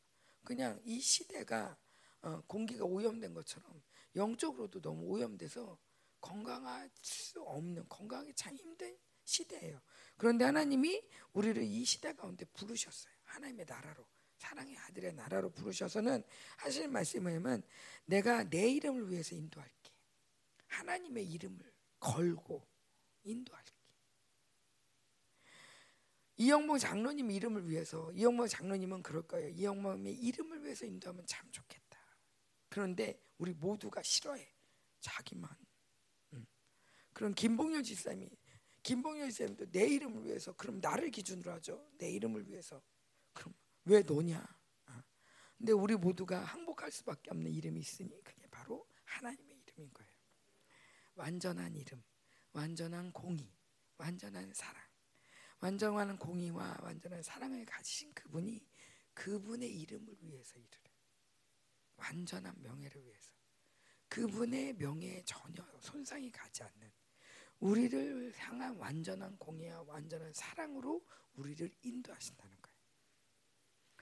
[0.44, 1.78] 그냥 이 시대가
[2.22, 3.82] 어, 공기가 오염된 것처럼
[4.16, 5.78] 영적으로도 너무 오염돼서
[6.20, 9.80] 건강할 수 없는 건강하기 참 힘든 시대예요.
[10.16, 13.12] 그런데 하나님이 우리를 이 시대 가운데 부르셨어요.
[13.24, 14.06] 하나님의 나라로
[14.38, 16.22] 사랑의 아들의 나라로 부르셔서는
[16.90, 17.62] 말씀이 뭐냐면
[18.04, 19.92] 내가 내 이름을 위해서 인도할게.
[20.66, 21.71] 하나님의 이름을
[22.02, 22.66] 걸고
[23.22, 23.72] 인도할게.
[26.36, 29.48] 이영모 장로님 이름을 위해서 이영모 장로님은 그럴 거예요.
[29.50, 31.98] 이영모의 이름을 위해서 인도하면 참 좋겠다.
[32.68, 34.52] 그런데 우리 모두가 싫어해.
[35.00, 35.48] 자기만.
[36.32, 36.46] 음.
[37.12, 38.30] 그럼 김봉열 지사님이
[38.82, 41.88] 김봉열 지사님도 내 이름을 위해서 그럼 나를 기준으로 하죠.
[41.98, 42.82] 내 이름을 위해서.
[43.32, 44.44] 그럼 왜 너냐?
[44.86, 45.02] 어.
[45.56, 50.01] 근데 우리 모두가 항복할 수밖에 없는 이름이 있으니 그게 바로 하나님의 이름인 거예요.
[51.14, 52.02] 완전한 이름,
[52.52, 53.52] 완전한 공의,
[53.96, 54.82] 완전한 사랑.
[55.60, 58.66] 완전한 공의와 완전한 사랑을 가지신 그분이
[59.14, 60.66] 그분의 이름을 위해서 해.
[61.96, 63.32] 완전한 명예를 위해서.
[64.08, 66.92] 그분의 명예에 전혀 손상이 가지 않는
[67.60, 72.78] 우리를 향한 완전한 공의와 완전한 사랑으로 우리를 인도하신다는 거예요.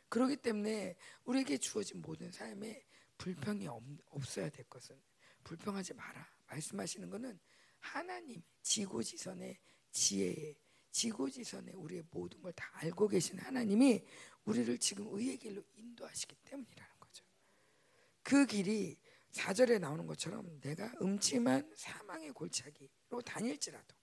[0.09, 2.85] 그렇기 때문에 우리에게 주어진 모든 삶에
[3.19, 5.01] 불평이 없 어야 될 것은
[5.45, 6.40] 불평하지 마라.
[6.51, 7.39] 말씀하시는 것은
[7.79, 9.59] 하나님 지고지선의
[9.91, 10.55] 지혜에
[10.91, 14.05] 지고지선에 우리의 모든 걸 다 알고 계신 하나님이
[14.45, 17.25] 우리를 지금 의의 길로 인도하시기 때문이라는 거죠.
[18.23, 18.99] 그 길이
[19.33, 23.95] 4절에 나오는 것처럼 내가 음침한 사망의 골짜기로 다닐지라도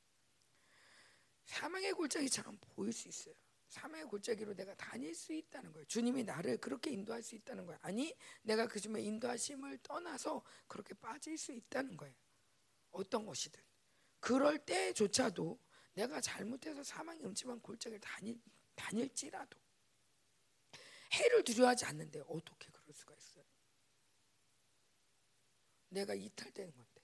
[1.43, 3.36] 사망의 골짜기처럼 보일 수 있어요.
[3.67, 5.86] 사망의 골짜기로 내가 다닐 수 있다는 거예요.
[5.88, 7.77] 주님이 나를 그렇게 인도할 수 있다는 거예요.
[7.81, 12.15] 아니, 내가 그 중에 인도하심을 떠나서 그렇게 빠질 수 있다는 거예요.
[12.91, 13.62] 어떤 것이든.
[14.19, 15.60] 그럴 때조차도
[15.93, 18.39] 내가 잘못해서 사망의 음침한 골짜기를 다닐,
[18.76, 19.60] 다닐지라도
[21.13, 23.45] 해를 두려워하지 않는데 어떻게 그럴 수가 있어요?
[25.89, 27.02] 내가 이탈되는 건데.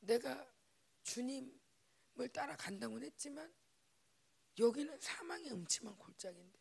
[0.00, 0.50] 내가
[1.02, 3.52] 주님을 따라간다고는 했지만
[4.58, 6.58] 여기는 사망의 음침한 골짜기인데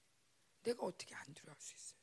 [0.63, 1.99] 내가 어떻게 안 두려워할 수 있어요?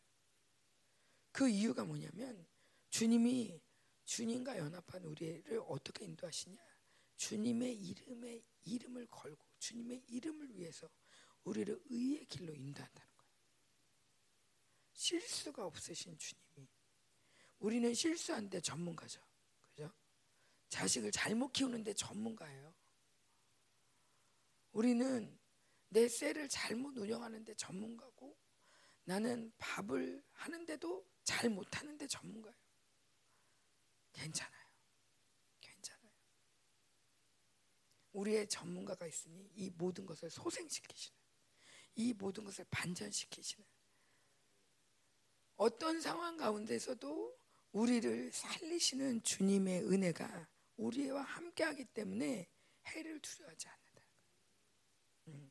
[1.32, 2.46] 그 이유가 뭐냐면
[2.90, 3.60] 주님이
[4.06, 6.56] 주님과 연합한 우리를 어떻게 인도하시냐?
[7.16, 10.88] 주님의 이름에 이름을 걸고 주님의 이름을 위해서
[11.44, 13.32] 우리를 의의 길로 인도한다는 거예요.
[14.92, 16.68] 실수가 없으신 주님이
[17.58, 19.20] 우리는 실수한데 전문가죠.
[19.60, 19.92] 그죠?
[20.68, 22.74] 자식을 잘못 키우는데 전문가예요.
[24.72, 25.38] 우리는
[25.88, 28.36] 내 셀을 잘못 운영하는데 전문가고
[29.04, 32.65] 나는 밥을 하는데도 잘 못하는데 전문가예요.
[34.16, 34.66] 괜찮아요.
[35.60, 36.10] 괜찮아요.
[38.12, 41.16] 우리의 전문가가 있으니 이 모든 것을 소생시키시는
[41.96, 43.64] 이 모든 것을 반전시키시는
[45.56, 47.38] 어떤 상황 가운데서도
[47.72, 52.48] 우리를 살리시는 주님의 은혜가 우리와 함께하기 때문에
[52.86, 54.02] 해를 두려워하지 않는다.
[55.28, 55.50] 음.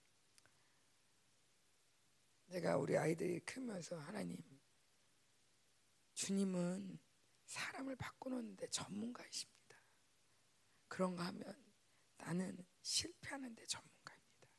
[2.47, 4.37] 내가 우리 아이들이 크면서 하나님,
[6.13, 6.99] 주님은
[7.55, 9.77] 사람을 바꾸는데 전문가이십니다.
[10.87, 11.73] 그런가 하면
[12.17, 14.49] 나는 실패하는데 전문가입니다.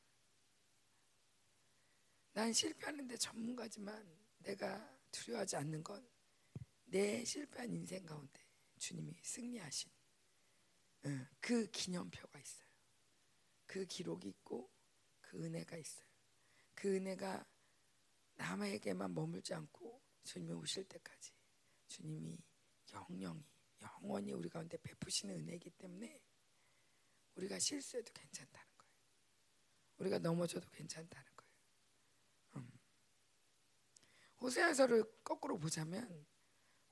[2.33, 6.17] 난 실패하는데 전문가지만 내가 두려워하지 않는 건
[6.87, 8.41] 내 실패한 인생 가운데
[8.79, 9.91] 주님이 승리하신
[11.41, 12.69] 그 기념표가 있어요.
[13.67, 14.71] 그 기록이 있고
[15.21, 16.07] 그 은혜가 있어요.
[16.75, 17.47] 그 은혜가
[18.37, 21.33] 남에게만 머물지 않고 주님이 오실 때까지
[21.89, 22.39] 주님이
[22.97, 23.45] 영영이
[23.83, 26.21] 영원히 우리 가운데 베푸시는 은혜이기 때문에
[27.35, 28.93] 우리가 실수해도 괜찮다는 거예요.
[29.99, 31.53] 우리가 넘어져도 괜찮다는 거예요.
[32.57, 32.81] 음.
[34.41, 36.27] 호세아서를 거꾸로 보자면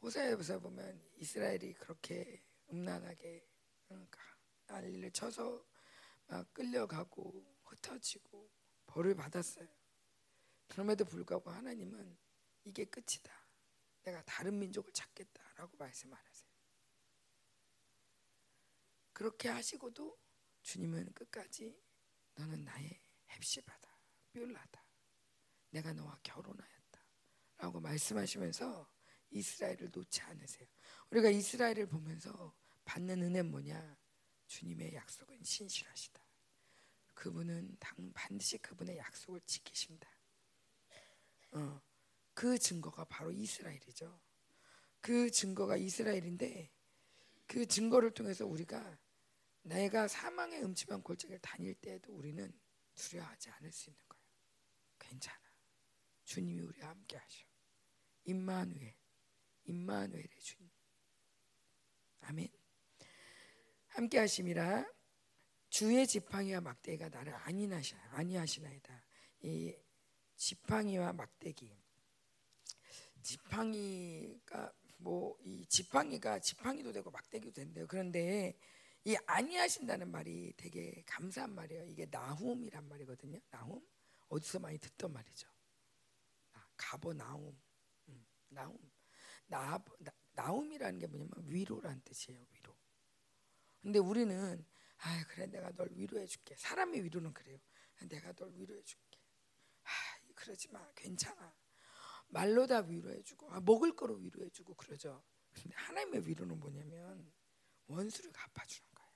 [0.02, 3.46] 호세아서 보면 이스라엘이 그렇게 음란하게
[4.66, 5.64] 난리를 쳐서
[6.26, 8.50] 막 끌려가고 흩어지고
[8.86, 9.68] 벌을 받았어요.
[10.68, 12.18] 그럼에도 불구하고 하나님은
[12.64, 13.32] 이게 끝이다.
[14.02, 16.50] 내가 다른 민족을 찾겠다 라고 말씀 안 하세요.
[19.12, 20.18] 그렇게 하시고도
[20.62, 21.80] 주님은 끝까지
[22.34, 23.98] 너는 나의 헵시바다,
[24.32, 24.84] 뷸라다.
[25.70, 27.00] 내가 너와 결혼하였다.
[27.58, 28.90] 라고 말씀하시면서
[29.30, 30.68] 이스라엘을 놓지 않으세요.
[31.10, 33.96] 우리가 이스라엘을 보면서 받는 은혜는 뭐냐?
[34.46, 36.22] 주님의 약속은 신실하시다.
[37.14, 40.08] 그분은 당 반드시 그분의 약속을 지키십니다.
[41.52, 41.80] 어,
[42.34, 44.20] 그 증거가 바로 이스라엘이죠.
[45.04, 46.72] 그 증거가 이스라엘인데
[47.46, 48.98] 그 증거를 통해서 우리가
[49.60, 52.50] 내가 사망의 음침한 골짜기를 다닐 때에도 우리는
[52.94, 54.24] 두려워하지 않을 수 있는 거예요.
[54.98, 55.38] 괜찮아.
[56.24, 57.44] 주님이 우리와 함께 하셔.
[58.24, 58.94] 임마누엘,
[59.64, 60.70] 임마누엘의 주님.
[62.20, 62.48] 아멘.
[63.88, 64.90] 함께 하심이라
[65.68, 69.04] 주의 지팡이와 막대기가 나를 안인하시 아니하시나이다.
[69.42, 69.76] 이
[70.36, 71.76] 지팡이와 막대기.
[73.20, 74.72] 지팡이가
[75.04, 77.86] 뭐 이 지팡이가 지팡이도 되고 막대기도 된대요.
[77.86, 78.58] 그런데
[79.04, 81.84] 이 아니하신다는 말이 되게 감사한 말이에요.
[81.86, 83.38] 이게 나훔이란 말이거든요.
[83.50, 83.86] 나훔
[84.28, 85.46] 어디서 많이 듣던 말이죠.
[86.54, 87.54] 아, 가버 나훔,
[88.08, 88.78] 음, 나훔,
[89.46, 92.40] 나, 나 나훔이라는 게 뭐냐면 위로란 뜻이에요.
[92.52, 92.74] 위로.
[93.82, 94.64] 근데 우리는
[94.98, 96.56] 아 그래 내가 널 위로해 줄게.
[96.56, 97.58] 사람의 위로는 그래요.
[98.08, 99.20] 내가 널 위로해 줄게.
[99.82, 99.90] 아
[100.34, 100.90] 그러지 마.
[100.94, 101.54] 괜찮아.
[102.34, 105.22] 말로 다 위로해 주고 아, 먹을 거로 위로해 주고 그러죠.
[105.52, 107.32] 근데 하나님의 위로는 뭐냐면
[107.86, 109.12] 원수를 갚아주는 거예요.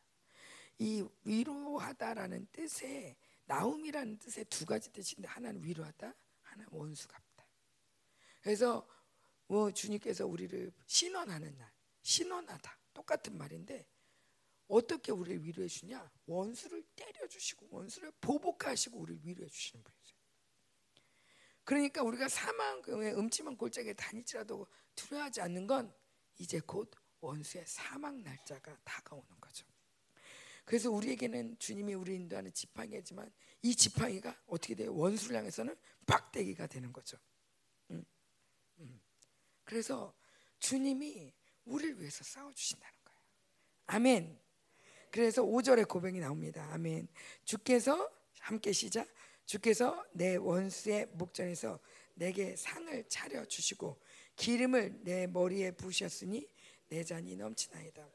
[0.79, 7.45] 이 위로하다라는 뜻에 나움이라는 뜻의 두 가지 뜻인데 하나는 위로하다, 하나는 원수 갚다.
[8.41, 8.89] 그래서
[9.49, 13.89] 뭐 주님께서 우리를 신원하는 날, 신원하다 똑같은 말인데
[14.69, 16.09] 어떻게 우리를 위로해 주냐?
[16.27, 19.98] 원수를 때려 주시고 원수를 보복하시고 우리를 위로해 주시는 분이세요.
[21.69, 25.95] 그러니까 우리가 사망의 음침한 골짜기에 다닐지라도 두려워하지 않는 건
[26.39, 29.67] 이제 곧 원수의 사망 날짜가 다가오는 거죠.
[30.65, 34.95] 그래서 우리에게는 주님이 우리 인도하는 지팡이지만 이 지팡이가 어떻게 돼요?
[34.95, 35.77] 원수를 향해서는
[36.07, 37.19] 박대기가 되는 거죠.
[37.91, 38.03] 음,
[38.79, 39.01] 음.
[39.65, 40.17] 그래서
[40.61, 41.35] 주님이
[41.67, 43.21] 우리를 위해서 싸워 주신다는 거예요.
[43.89, 44.41] 아멘.
[45.11, 46.67] 그래서 5절에 고백이 나옵니다.
[46.73, 47.09] 아멘.
[47.45, 49.07] 주께서 함께 시작.
[49.49, 51.81] 주께서 내 원수의 목전에서
[52.15, 53.99] 내게 상을 차려 주시고
[54.37, 56.47] 기름을 내 머리에 부으셨으니
[56.89, 58.07] 내 잔이 넘치나이다.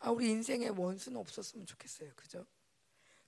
[0.00, 2.12] 아 우리 인생에 원수는 없었으면 좋겠어요.
[2.16, 2.44] 그죠?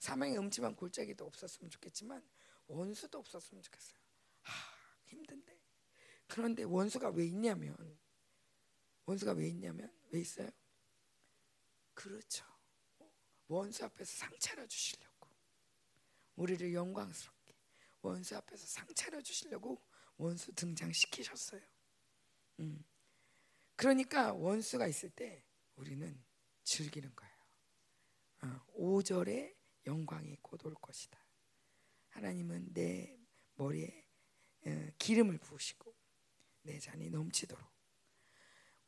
[0.00, 2.20] 사망의 음침한 골짜기도 없었으면 좋겠지만
[2.66, 4.00] 원수도 없었으면 좋겠어요.
[4.42, 4.52] 하,
[5.04, 5.56] 힘든데.
[6.26, 7.76] 그런데 원수가 왜 있냐면
[9.04, 10.50] 원수가 왜 있냐면 왜 있어요?
[11.94, 12.44] 그렇죠.
[13.46, 15.28] 원수 앞에서 상 차려 주시려고
[16.34, 17.35] 우리를 영광스럽게
[18.06, 19.80] 원수 앞에서 상 차려 주시려고
[20.16, 21.60] 원수 등장시키셨어요.
[22.60, 22.84] 음.
[23.74, 25.44] 그러니까 원수가 있을 때
[25.76, 26.22] 우리는
[26.64, 27.34] 즐기는 거예요.
[28.42, 29.54] 어, 5절에
[29.86, 31.18] 영광이 곧 올 것이다.
[32.10, 33.18] 하나님은 내
[33.56, 34.06] 머리에
[34.66, 35.94] 어, 기름을 부으시고
[36.62, 37.64] 내 잔이 넘치도록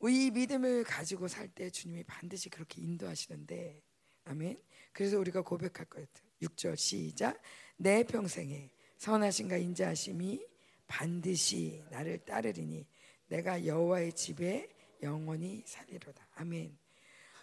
[0.09, 3.83] 이 믿음을 가지고 살 때 주님이 반드시 그렇게 인도하시는데
[4.25, 4.61] 아멘.
[4.93, 6.07] 그래서 우리가 고백할 거예요.
[6.41, 7.39] 6절 시작.
[7.77, 10.45] 내 평생에 선하신가 인자하심이
[10.85, 12.85] 반드시 나를 따르리니
[13.27, 14.69] 내가 여호와의 집에
[15.01, 16.27] 영원히 살리로다.
[16.35, 16.77] 아멘.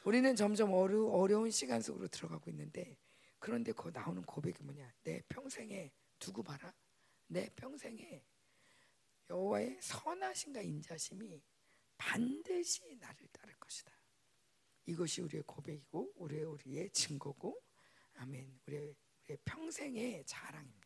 [0.05, 2.99] 우리는 점점 어려, 어려운 시간 속으로 들어가고 있는데
[3.39, 4.93] 그런데 그 나오는 고백이 뭐냐?
[5.03, 6.73] 내 평생에 두고 봐라.
[7.27, 8.23] 내 평생에
[9.31, 11.43] 여호와의 선하신가 인자심이
[11.97, 13.91] 반드시 나를 따를 것이다.
[14.85, 17.59] 이것이 우리의 고백이고 우리의 우리의 증거고
[18.17, 18.61] 아멘.
[18.67, 18.95] 우리의,
[19.25, 20.86] 우리의 평생의 자랑입니다.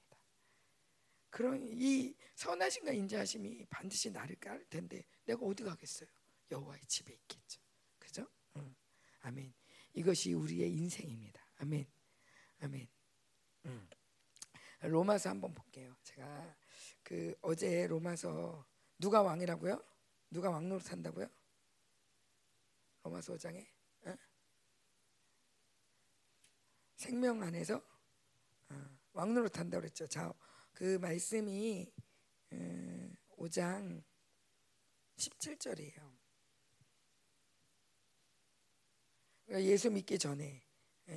[1.30, 6.08] 그런 이 선하신가 인자하심이 반드시 나를 깔 텐데 내가 어디 가겠어요?
[6.50, 7.60] 여호와의 집에 있겠죠.
[7.98, 8.26] 그죠?
[8.56, 8.74] 응.
[9.20, 9.54] 아멘.
[9.94, 11.40] 이것이 우리의 인생입니다.
[11.58, 11.86] 아멘.
[12.60, 12.88] 아멘.
[13.66, 13.88] 응.
[14.82, 15.94] 로마서 한번 볼게요.
[16.02, 16.56] 제가
[17.02, 18.66] 그 어제 로마서
[18.98, 19.82] 누가 왕이라고요?
[20.30, 21.28] 누가 왕노릇 한다고요?
[23.02, 23.66] 로마서 5장에
[24.06, 24.16] 어?
[26.96, 27.82] 생명 안에서
[28.70, 30.06] 어, 왕노릇 한다고 그랬죠.
[30.06, 30.32] 자,
[30.80, 31.92] 그 말씀이
[33.36, 34.02] 5장 어,
[35.18, 36.10] 17절이에요.
[39.44, 40.62] 그러니까 예수 믿기 전에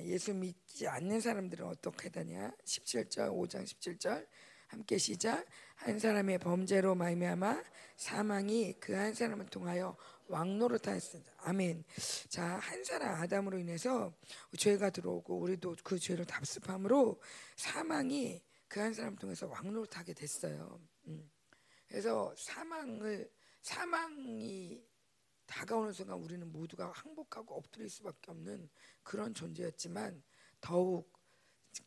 [0.02, 2.54] 예수 믿지 않는 사람들은 어떻게 되냐?
[2.62, 4.28] 17절 5장 17절
[4.66, 5.46] 함께 시작
[5.76, 7.64] 한 사람의 범죄로 말미암아
[7.96, 9.96] 사망이 그 한 사람을 통하여
[10.26, 11.32] 왕노릇하였습니다.
[11.38, 11.84] 아멘.
[12.28, 14.12] 자, 한 사람 아담으로 인해서
[14.58, 17.18] 죄가 들어오고 우리도 그 죄를 답습함으로
[17.56, 20.80] 사망이 그 한 사람 통해서 왕노릇하게 됐어요.
[21.06, 21.30] 음.
[21.86, 23.30] 그래서 사망을
[23.62, 24.82] 사망이
[25.46, 28.68] 다가오는 순간 우리는 모두가 항복하고 엎드릴 수밖에 없는
[29.02, 30.22] 그런 존재였지만
[30.60, 31.12] 더욱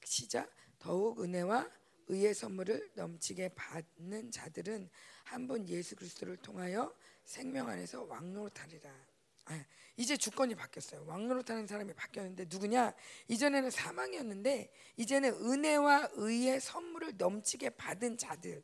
[0.04, 0.50] 시작
[0.80, 1.70] 더욱 은혜와
[2.08, 4.90] 의의 선물을 넘치게 받는 자들은
[5.26, 9.07] 한 번 예수 그리스도를 통하여 생명 안에서 왕노릇하리라.
[9.50, 11.06] 아, 이제 주권이 바뀌었어요.
[11.06, 12.94] 왕노릇하는 사람이 바뀌었는데 누구냐?
[13.30, 18.64] 이전에는 사망이었는데 이제는 은혜와 의의 선물을 넘치게 받은 자들.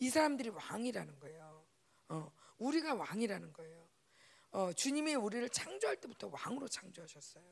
[0.00, 1.66] 이 사람들이 왕이라는 거예요.
[2.08, 3.88] 어, 우리가 왕이라는 거예요.
[4.50, 7.44] 어, 주님이 우리를 창조할 때부터 왕으로 창조하셨어요.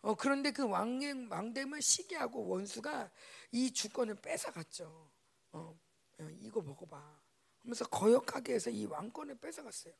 [0.00, 0.98] 어, 그런데 그 왕,
[1.30, 3.10] 왕됨을 시기하고 원수가
[3.52, 5.10] 이 주권을 뺏어갔죠.
[5.52, 5.78] 어,
[6.18, 7.21] 어, 이거 먹어봐.
[7.62, 9.94] 하면서 거역하게 해서 이 왕권을 뺏어갔어요.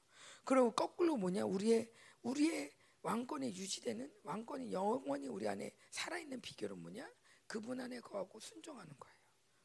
[0.44, 1.44] 그리고 거꾸로 뭐냐?
[1.44, 1.90] 우리의
[2.22, 7.08] 우리의 왕권이 유지되는 왕권이 영원히 우리 안에 살아있는 비결은 뭐냐?
[7.46, 9.16] 그분 안에 거하고 순종하는 거예요.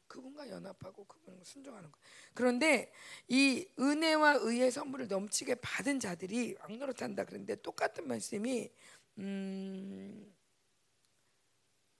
[0.08, 2.04] 그분과 연합하고 그분과 순종하는 거예요.
[2.34, 2.92] 그런데
[3.28, 8.72] 이 은혜와 의의 선물을 넘치게 받은 자들이 왕노릇한다 그런데 똑같은 말씀이
[9.18, 10.34] 음,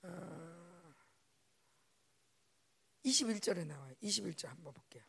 [0.03, 0.93] 어,
[3.05, 3.93] 21절에 나와요.
[4.01, 5.03] 21절 한번 볼게요.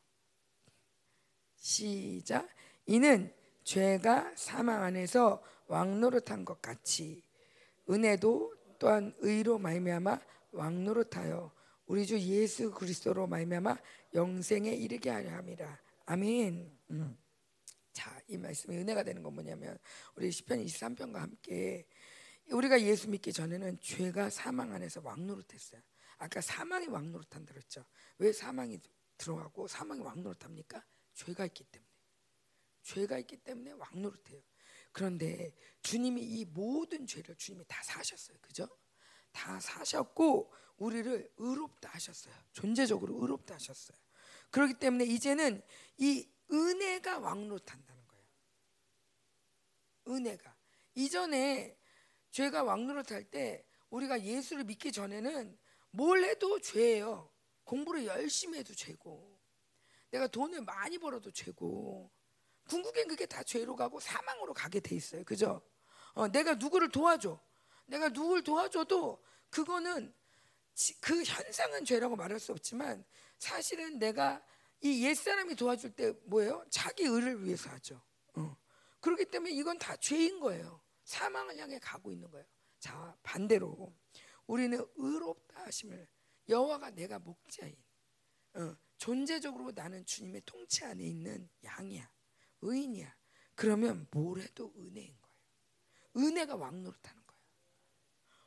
[1.61, 2.49] 시작.
[2.87, 3.33] 이는
[3.63, 7.23] 죄가 사망 안에서 왕노릇한 것 같이
[7.89, 10.19] 은혜도 또한 의로 말미암아
[10.53, 11.53] 왕노릇하여
[11.87, 13.77] 우리 주 예수 그리스도로 말미암아
[14.15, 15.79] 영생에 이르게 하려 함이라.
[16.07, 16.79] 아멘.
[16.91, 17.19] 음.
[17.93, 19.79] 자, 이 말씀이 은혜가 되는 건 뭐냐면
[20.17, 21.87] 우리 시편 23편과 함께
[22.51, 25.81] 우리가 예수 믿기 전에는 죄가 사망 안에서 왕노릇했어요.
[26.19, 27.85] 아까 사망이 왕노릇한다 그랬죠.
[28.19, 28.81] 왜 사망이
[29.19, 30.83] 들어가고 사망이 왕노릇합니까?
[31.21, 31.91] 죄가 있기 때문에.
[32.83, 34.43] 죄가 있기 때문에 왕노릇해요.
[34.93, 38.39] 그런데 주님이 이 모든 죄를 주님이 다 사셨어요.
[38.41, 38.67] 그죠?
[39.31, 42.35] 다 사셨고 우리를 의롭다 하셨어요.
[42.53, 43.97] 존재적으로 의롭다 하셨어요.
[44.51, 45.63] 그렇기 때문에 이제는
[45.99, 48.27] 이 은혜가 왕노릇한다는 거예요.
[50.09, 50.57] 은혜가
[50.95, 51.79] 이전에
[52.31, 55.57] 죄가 왕노릇할 때 우리가 예수를 믿기 전에는
[55.91, 57.31] 뭘 해도 죄예요.
[57.65, 59.30] 공부를 열심히 해도 죄고
[60.11, 62.11] 내가 돈을 많이 벌어도 죄고
[62.69, 65.25] 궁극엔 그게 다 죄로 가고 사망으로 가게 돼 있어요.
[65.25, 65.63] 그죠?
[66.15, 67.41] 어, 내가 누구를 도와줘.
[67.87, 70.15] 내가 누굴 도와줘도 그거는
[71.01, 73.05] 그 현상은 죄라고 말할 수 없지만
[73.39, 74.43] 사실은 내가
[74.81, 76.65] 이 옛사람이 도와줄 때 뭐예요?
[76.71, 78.01] 자기 의를 위해서 하죠.
[78.35, 78.57] 어.
[79.01, 80.81] 그렇기 때문에 이건 다 죄인 거예요.
[81.05, 82.47] 사망을 향해 가고 있는 거예요.
[82.79, 83.93] 자 반대로
[84.47, 86.09] 우리는 의롭다 하심을
[86.49, 87.77] 여호와가 내가 목자인
[88.55, 92.13] 어, 존재적으로 나는 주님의 통치 안에 있는 양이야
[92.61, 93.17] 의인이야.
[93.55, 95.37] 그러면 뭘 해도 은혜인 거예요
[96.17, 97.43] 은혜가 왕노릇하는 거예요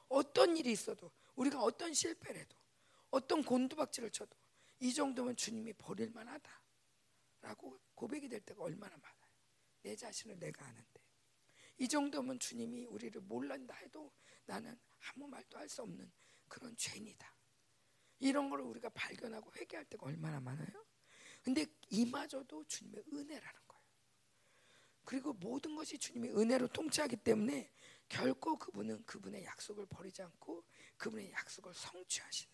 [0.10, 2.56] 어떤 일이 있어도 우리가 어떤 실패를 해도
[3.10, 4.38] 어떤 곤두박질을 쳐도
[4.80, 6.64] 이 정도면 주님이 버릴 만하다
[7.42, 9.24] 라고 고백이 될 때가 얼마나 많아요.
[9.82, 11.02] 내 자신을 내가 아는데.
[11.80, 14.14] 이 정도면 주님이 우리를 몰란다 해도
[14.46, 16.12] 나는 아무 말도 할 수 없는
[16.48, 17.36] 그런 죄인이다.
[18.24, 20.86] 이런 걸 우리가 발견하고 회개할 때가 얼마나 많아요?
[21.42, 23.84] 근데 이마저도 주님의 은혜라는 거예요.
[25.04, 27.72] 그리고 모든 것이 주님의 은혜로 통치하기 때문에
[28.08, 30.64] 결코 그분은 그분의 약속을 버리지 않고
[30.98, 32.54] 그분의 약속을 성취하시는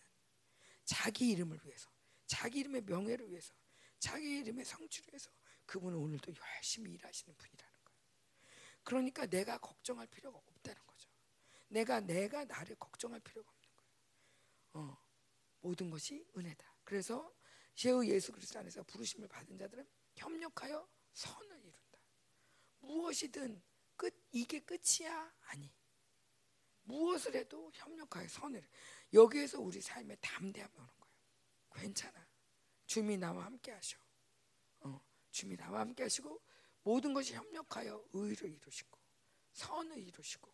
[0.85, 1.87] 자기 이름을 위해서,
[2.25, 3.53] 자기 이름의 명예를 위해서,
[3.99, 5.29] 자기 이름의 성취를 위해서
[5.67, 7.99] 그분은 오늘도 열심히 일하시는 분이라는 거예요.
[8.83, 11.09] 그러니까 내가 걱정할 필요가 없다는 거죠.
[11.67, 13.91] 내가 내가 나를 걱정할 필요가 없는 거예요.
[14.73, 14.97] 어,
[15.61, 16.77] 모든 것이 은혜다.
[16.83, 17.33] 그래서
[17.75, 21.99] 제우 예수 그리스도 안에서 부르심을 받은 자들은 협력하여 선을 이룬다.
[22.79, 23.61] 무엇이든
[23.95, 25.71] 끝 이게 끝이야 아니.
[26.83, 28.67] 무엇을 해도 협력하여 선을
[29.13, 31.13] 여기에서 우리 삶에 담대함이 오는 거예요.
[31.73, 32.27] 괜찮아.
[32.85, 33.97] 주님이 나와 함께 하셔.
[34.81, 34.99] 어,
[35.29, 36.41] 주님이 나와 함께 하시고
[36.83, 38.99] 모든 것이 협력하여 의를 이루시고
[39.51, 40.51] 선을 이루시고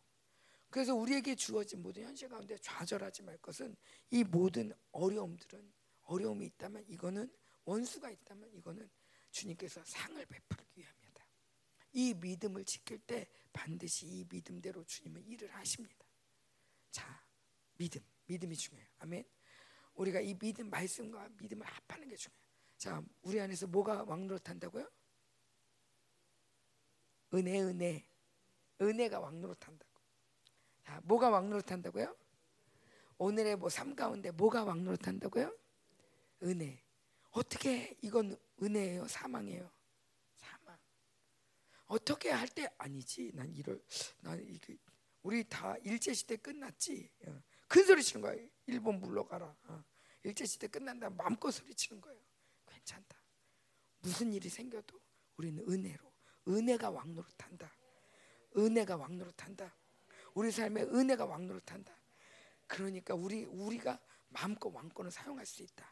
[0.69, 3.75] 그래서 우리에게 주어진 모든 현실 가운데 좌절하지 말 것은
[4.11, 7.31] 이 모든 어려움들은 어려움이 있다면 이거는
[7.63, 8.89] 원수가 있다면 이거는
[9.31, 11.25] 주님께서 상을 베풀기 위함이다.
[11.93, 16.05] 이 믿음을 지킬 때 반드시 이 믿음대로 주님은 일을 하십니다.
[16.91, 17.25] 자,
[17.77, 18.89] 믿음, 믿음이 중요해요.
[18.99, 19.23] 아멘.
[19.95, 22.45] 우리가 이 믿음 말씀과 믿음을 합하는 게 중요해요.
[22.77, 24.89] 자, 우리 안에서 뭐가 왕노릇한다고요?
[27.33, 28.07] 은혜, 은혜,
[28.81, 29.94] 은혜가 왕노릇한다.
[30.85, 32.15] 자, 뭐가 왕노릇 한다고요?
[33.17, 35.55] 오늘의 뭐 삶 가운데 뭐가 왕노릇 한다고요?
[36.43, 36.83] 은혜.
[37.31, 39.07] 어떻게 이건 은혜예요?
[39.07, 39.69] 사망이에요?
[40.35, 40.77] 사망.
[41.87, 43.31] 어떻게 할 때 아니지?
[43.33, 43.83] 난 이럴
[44.21, 44.77] 난 이게
[45.23, 47.09] 우리 다 일제 시대 끝났지.
[47.27, 47.41] 어.
[47.67, 48.37] 큰 소리 치는 거야.
[48.67, 49.55] 일본 물러가라.
[49.67, 49.83] 어.
[50.23, 51.09] 일제 시대 끝난다.
[51.09, 52.21] 마음껏 소리 치는 거예요.
[52.67, 53.17] 괜찮다.
[53.99, 54.99] 무슨 일이 생겨도
[55.37, 56.13] 우리는 은혜로
[56.47, 57.71] 은혜가 왕노릇한다.
[58.57, 59.75] 은혜가 왕노릇한다.
[60.35, 61.91] 우리 삶에 은혜가 왕노릇한다.
[62.67, 65.89] 그러니까 우리 우리가 마음껏 왕권을 사용할 수 있다.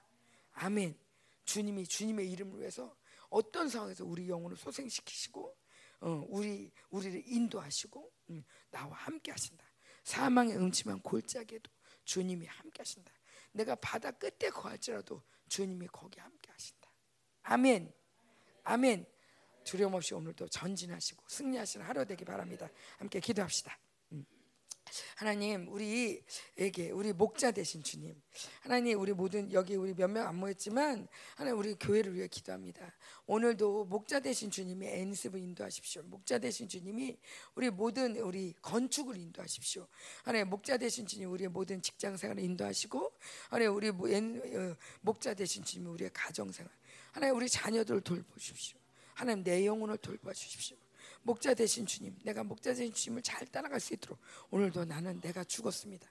[0.54, 0.98] 아멘.
[1.46, 2.96] 주님이 주님의 이름을 위해서
[3.30, 5.58] 어떤 상황에서 우리 영혼을 소생시키시고
[6.02, 9.66] 어, 우리 우리를 인도하시고 음, 나와 함께 하신다.
[10.04, 11.72] 사망의 음침한 골짜기에도
[12.04, 13.12] 주님이 함께 하신다.
[13.54, 16.90] 내가 바다 끝에 거할지라도 주님이 거기 함께 하신다.
[17.44, 17.94] 아멘.
[18.64, 19.06] 아멘.
[19.64, 22.70] 두려움 없이 오늘도 전진하시고 승리하시는 하루 되기 바랍니다.
[22.98, 23.78] 함께 기도합시다.
[25.16, 28.22] 하나님 우리에게 우리 목자 되신 주님.
[28.62, 32.94] 하나님 우리 모든 여기 우리 몇 명 안 모였지만 하나님 우리 교회를 위해 기도합니다.
[33.26, 36.04] 오늘도 목자 되신 주님이 엔습을 인도하십시오.
[36.04, 37.18] 목자 되신 주님이
[37.56, 39.88] 우리 모든 우리 건축을 인도하십시오.
[40.24, 43.12] 하나님 목자 되신 주님 우리의 모든 직장 생활을 인도하시고
[43.50, 46.72] 하나님 우리 어, 목자 되신 주님 우리의 가정 생활.
[47.12, 48.78] 하나님 우리 자녀들을 돌보십시오.
[49.14, 50.76] 하나님 내 영혼을 돌봐 주십시오
[51.24, 54.20] 목자 되신 주님, 내가 목자 되신 주님을 잘 따라갈 수 있도록
[54.52, 56.06] 오늘도 나는 내가 죽었습니다.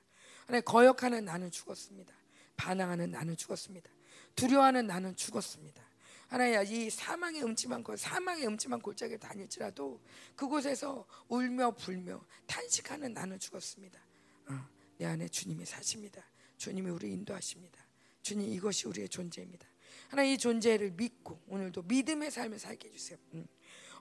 [0.46, 2.12] 하나님 거역하는 나는 죽었습니다.
[2.56, 3.90] 반항하는 나는 죽었습니다.
[4.34, 5.82] 두려워하는 나는 죽었습니다.
[6.28, 10.00] 하나님 이 사망의 음침한 곳, 사망의 음침한 골짜기를 다닐지라도
[10.34, 14.00] 그곳에서 울며 불며 탄식하는 나는 죽었습니다.
[14.48, 16.22] 어, 내 안에 주님이 사십니다.
[16.56, 17.78] 주님이 우리 인도하십니다.
[18.22, 19.66] 주님 이것이 우리의 존재입니다.
[20.08, 23.18] 하나님 이 존재를 믿고 오늘도 믿음의 삶을 살게 해주세요.
[23.34, 23.46] 음.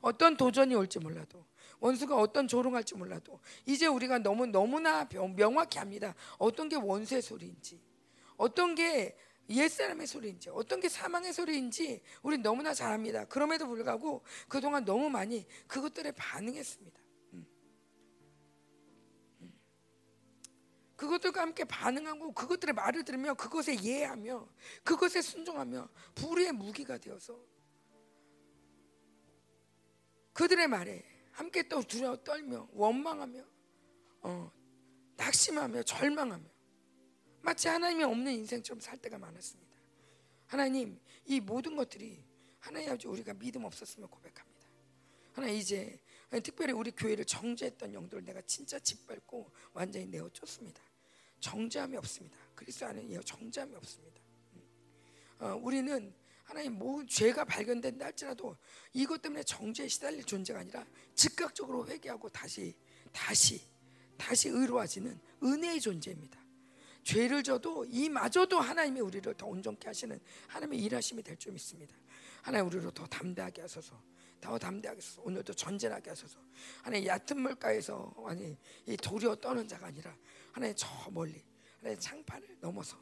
[0.02, 1.46] 어떤 도전이 올지 몰라도
[1.80, 6.14] 원수가 어떤 조롱할지 몰라도 이제 우리가 너무 너무나 명확히 합니다.
[6.38, 7.82] 어떤 게 원수의 소리인지,
[8.38, 9.18] 어떤 게
[9.50, 13.26] 옛사람의 소리인지, 어떤 게 사망의 소리인지 우리 너무나 잘 압니다.
[13.26, 17.00] 그럼에도 불구하고 그동안 너무 많이 그것들에 반응했습니다.
[17.34, 17.48] 음.
[19.42, 19.60] 음.
[20.96, 24.48] 그것들과 함께 반응하고 그것들의 말을 들으며 그것에 예하며
[24.84, 27.51] 그것에 순종하며 불의 무기가 되어서
[30.34, 33.44] 그들의 말에 함께 또 두려워 떨며 원망하며
[34.22, 34.52] 어,
[35.18, 36.44] 낙심하며 절망하며
[37.42, 39.72] 마치 하나님이 없는 인생처럼 살 때가 많았습니다.
[40.48, 42.24] 하나님 이 모든 것들이
[42.60, 44.68] 하나님 아버지 우리가 믿음 없었으면 고백합니다.
[45.34, 46.00] 하나님 이제
[46.44, 50.82] 특별히 우리 교회를 정죄했던 영들을 내가 진짜 짓밟고 완전히 내어 쫓습니다.
[51.40, 52.38] 정죄함이 없습니다.
[52.56, 54.22] 그리스도 안에 정죄함이 없습니다.
[55.40, 56.14] 어, 우리는
[56.52, 58.58] 하나님 뭐 죄가 발견된다 할지라도
[58.92, 60.86] 이것 때문에 정죄에 시달릴 존재가 아니라
[61.16, 62.76] 즉각적으로 회개하고 다시
[63.14, 63.62] 다시
[64.18, 66.38] 다시 의로워지는 은혜의 존재입니다.
[67.04, 71.96] 죄를 져도 이마저도 하나님이 우리를 더 온전케 하시는 하나님의 일하심이 될 줄 믿습니다.
[72.42, 74.04] 하나님 우리를 더 담대하게 하소서.
[74.42, 75.22] 더 담대하게 하소서.
[75.22, 76.38] 오늘도 전진하게 하소서.
[76.84, 80.14] 하나님 얕은 물가에서 아니 이 도리어 떠는 자가 아니라
[80.52, 81.42] 하나님 저 멀리
[81.80, 82.98] 하나님 창판을 넘어서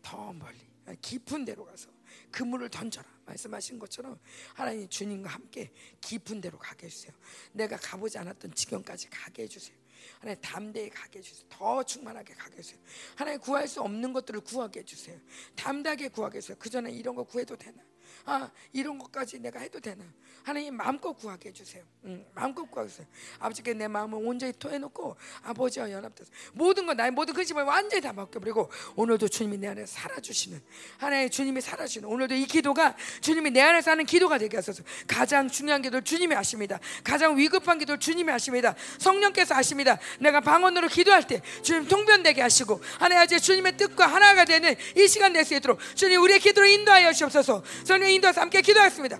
[0.00, 0.58] 더 멀리
[1.02, 1.90] 깊은 데로 가서
[2.30, 4.18] 그물을 던져라 말씀하신 것처럼
[4.54, 7.12] 하나님 주님과 함께 깊은 데로 가게 해주세요.
[7.52, 9.76] 내가 가보지 않았던 지경까지 가게 해주세요.
[10.18, 11.46] 하나님 담대히 가게 해주세요.
[11.48, 12.80] 더 충만하게 가게 해주세요.
[13.16, 15.18] 하나님 구할 수 없는 것들을 구하게 해주세요.
[15.56, 16.56] 담대하게 구하게 해주세요.
[16.58, 17.82] 그 전에 이런 거 구해도 되나?
[18.26, 20.04] 아 이런 것까지 내가 해도 되나?
[20.42, 21.82] 하나님 마음껏 구하게 해주세요.
[22.04, 23.06] 응, 마음껏 구하게 해주세요.
[23.38, 28.70] 아버지께 내 마음을 온전히 토해놓고 아버지와 연합돼서 모든 것 나의 모든 근심을 완전히 다 맡겨버리고
[28.96, 30.62] 오늘도 주님이 내 안에 살아주시는
[30.98, 35.80] 하나님 주님이 살아주시는 오늘도 이 기도가 주님이 내 안에서 하는 기도가 되게 하소서 가장 중요한
[35.80, 36.78] 기도를 주님이 아십니다.
[37.02, 38.74] 가장 위급한 기도를 주님이 아십니다.
[38.98, 39.98] 성령께서 아십니다.
[40.20, 45.32] 내가 방언으로 기도할 때 주님 통변되게 하시고 하나님 아버지 주님의 뜻과 하나가 되는 이 시간
[45.32, 49.18] 될 수 있도록 주님 우리의 기도를 인도하여 주옵소서 성령 인도해서 함께 기도하겠습니다.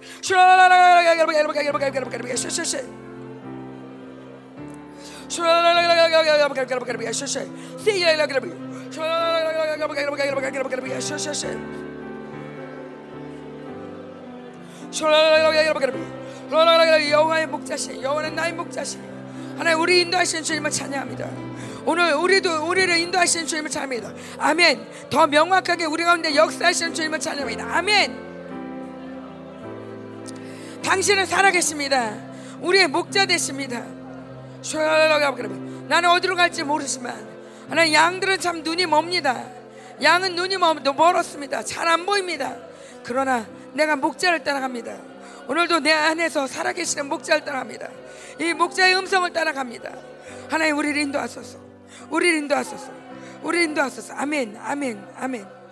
[17.10, 19.00] 여호와의 목자신 여호와는 나의 목자신
[19.58, 21.28] 하나님 우리 인도하시는 주님을 찬양합니다
[21.86, 28.33] 오늘 우리도 우리를 인도하시는 주님을 찬양합니다 아멘 더 명확하게 우리 가운데 역사하시는 주님을 찬양합니다 아멘
[30.84, 32.14] 당신은 살아계십니다.
[32.60, 33.84] 우리의 목자 되십니다.
[35.88, 37.34] 나는 어디로 갈지 모르지만
[37.68, 39.44] 하나님 양들은 참 눈이 멉니다.
[40.02, 40.56] 양은 눈이
[40.92, 41.62] 멀었습니다.
[41.64, 42.56] 잘 안 보입니다.
[43.04, 44.96] 그러나 내가 목자를 따라갑니다.
[45.46, 47.88] 오늘도 내 안에서 살아계시는 목자를 따라갑니다.
[48.40, 49.90] 이 목자의 음성을 따라갑니다.
[50.48, 51.58] 하나님 우리를 인도하소서.
[52.10, 52.90] 우리를 인도하소서.
[53.42, 54.14] 우리를 인도하소서.
[54.14, 54.58] 아멘.
[54.62, 55.06] 아멘.
[55.16, 55.63] 아멘.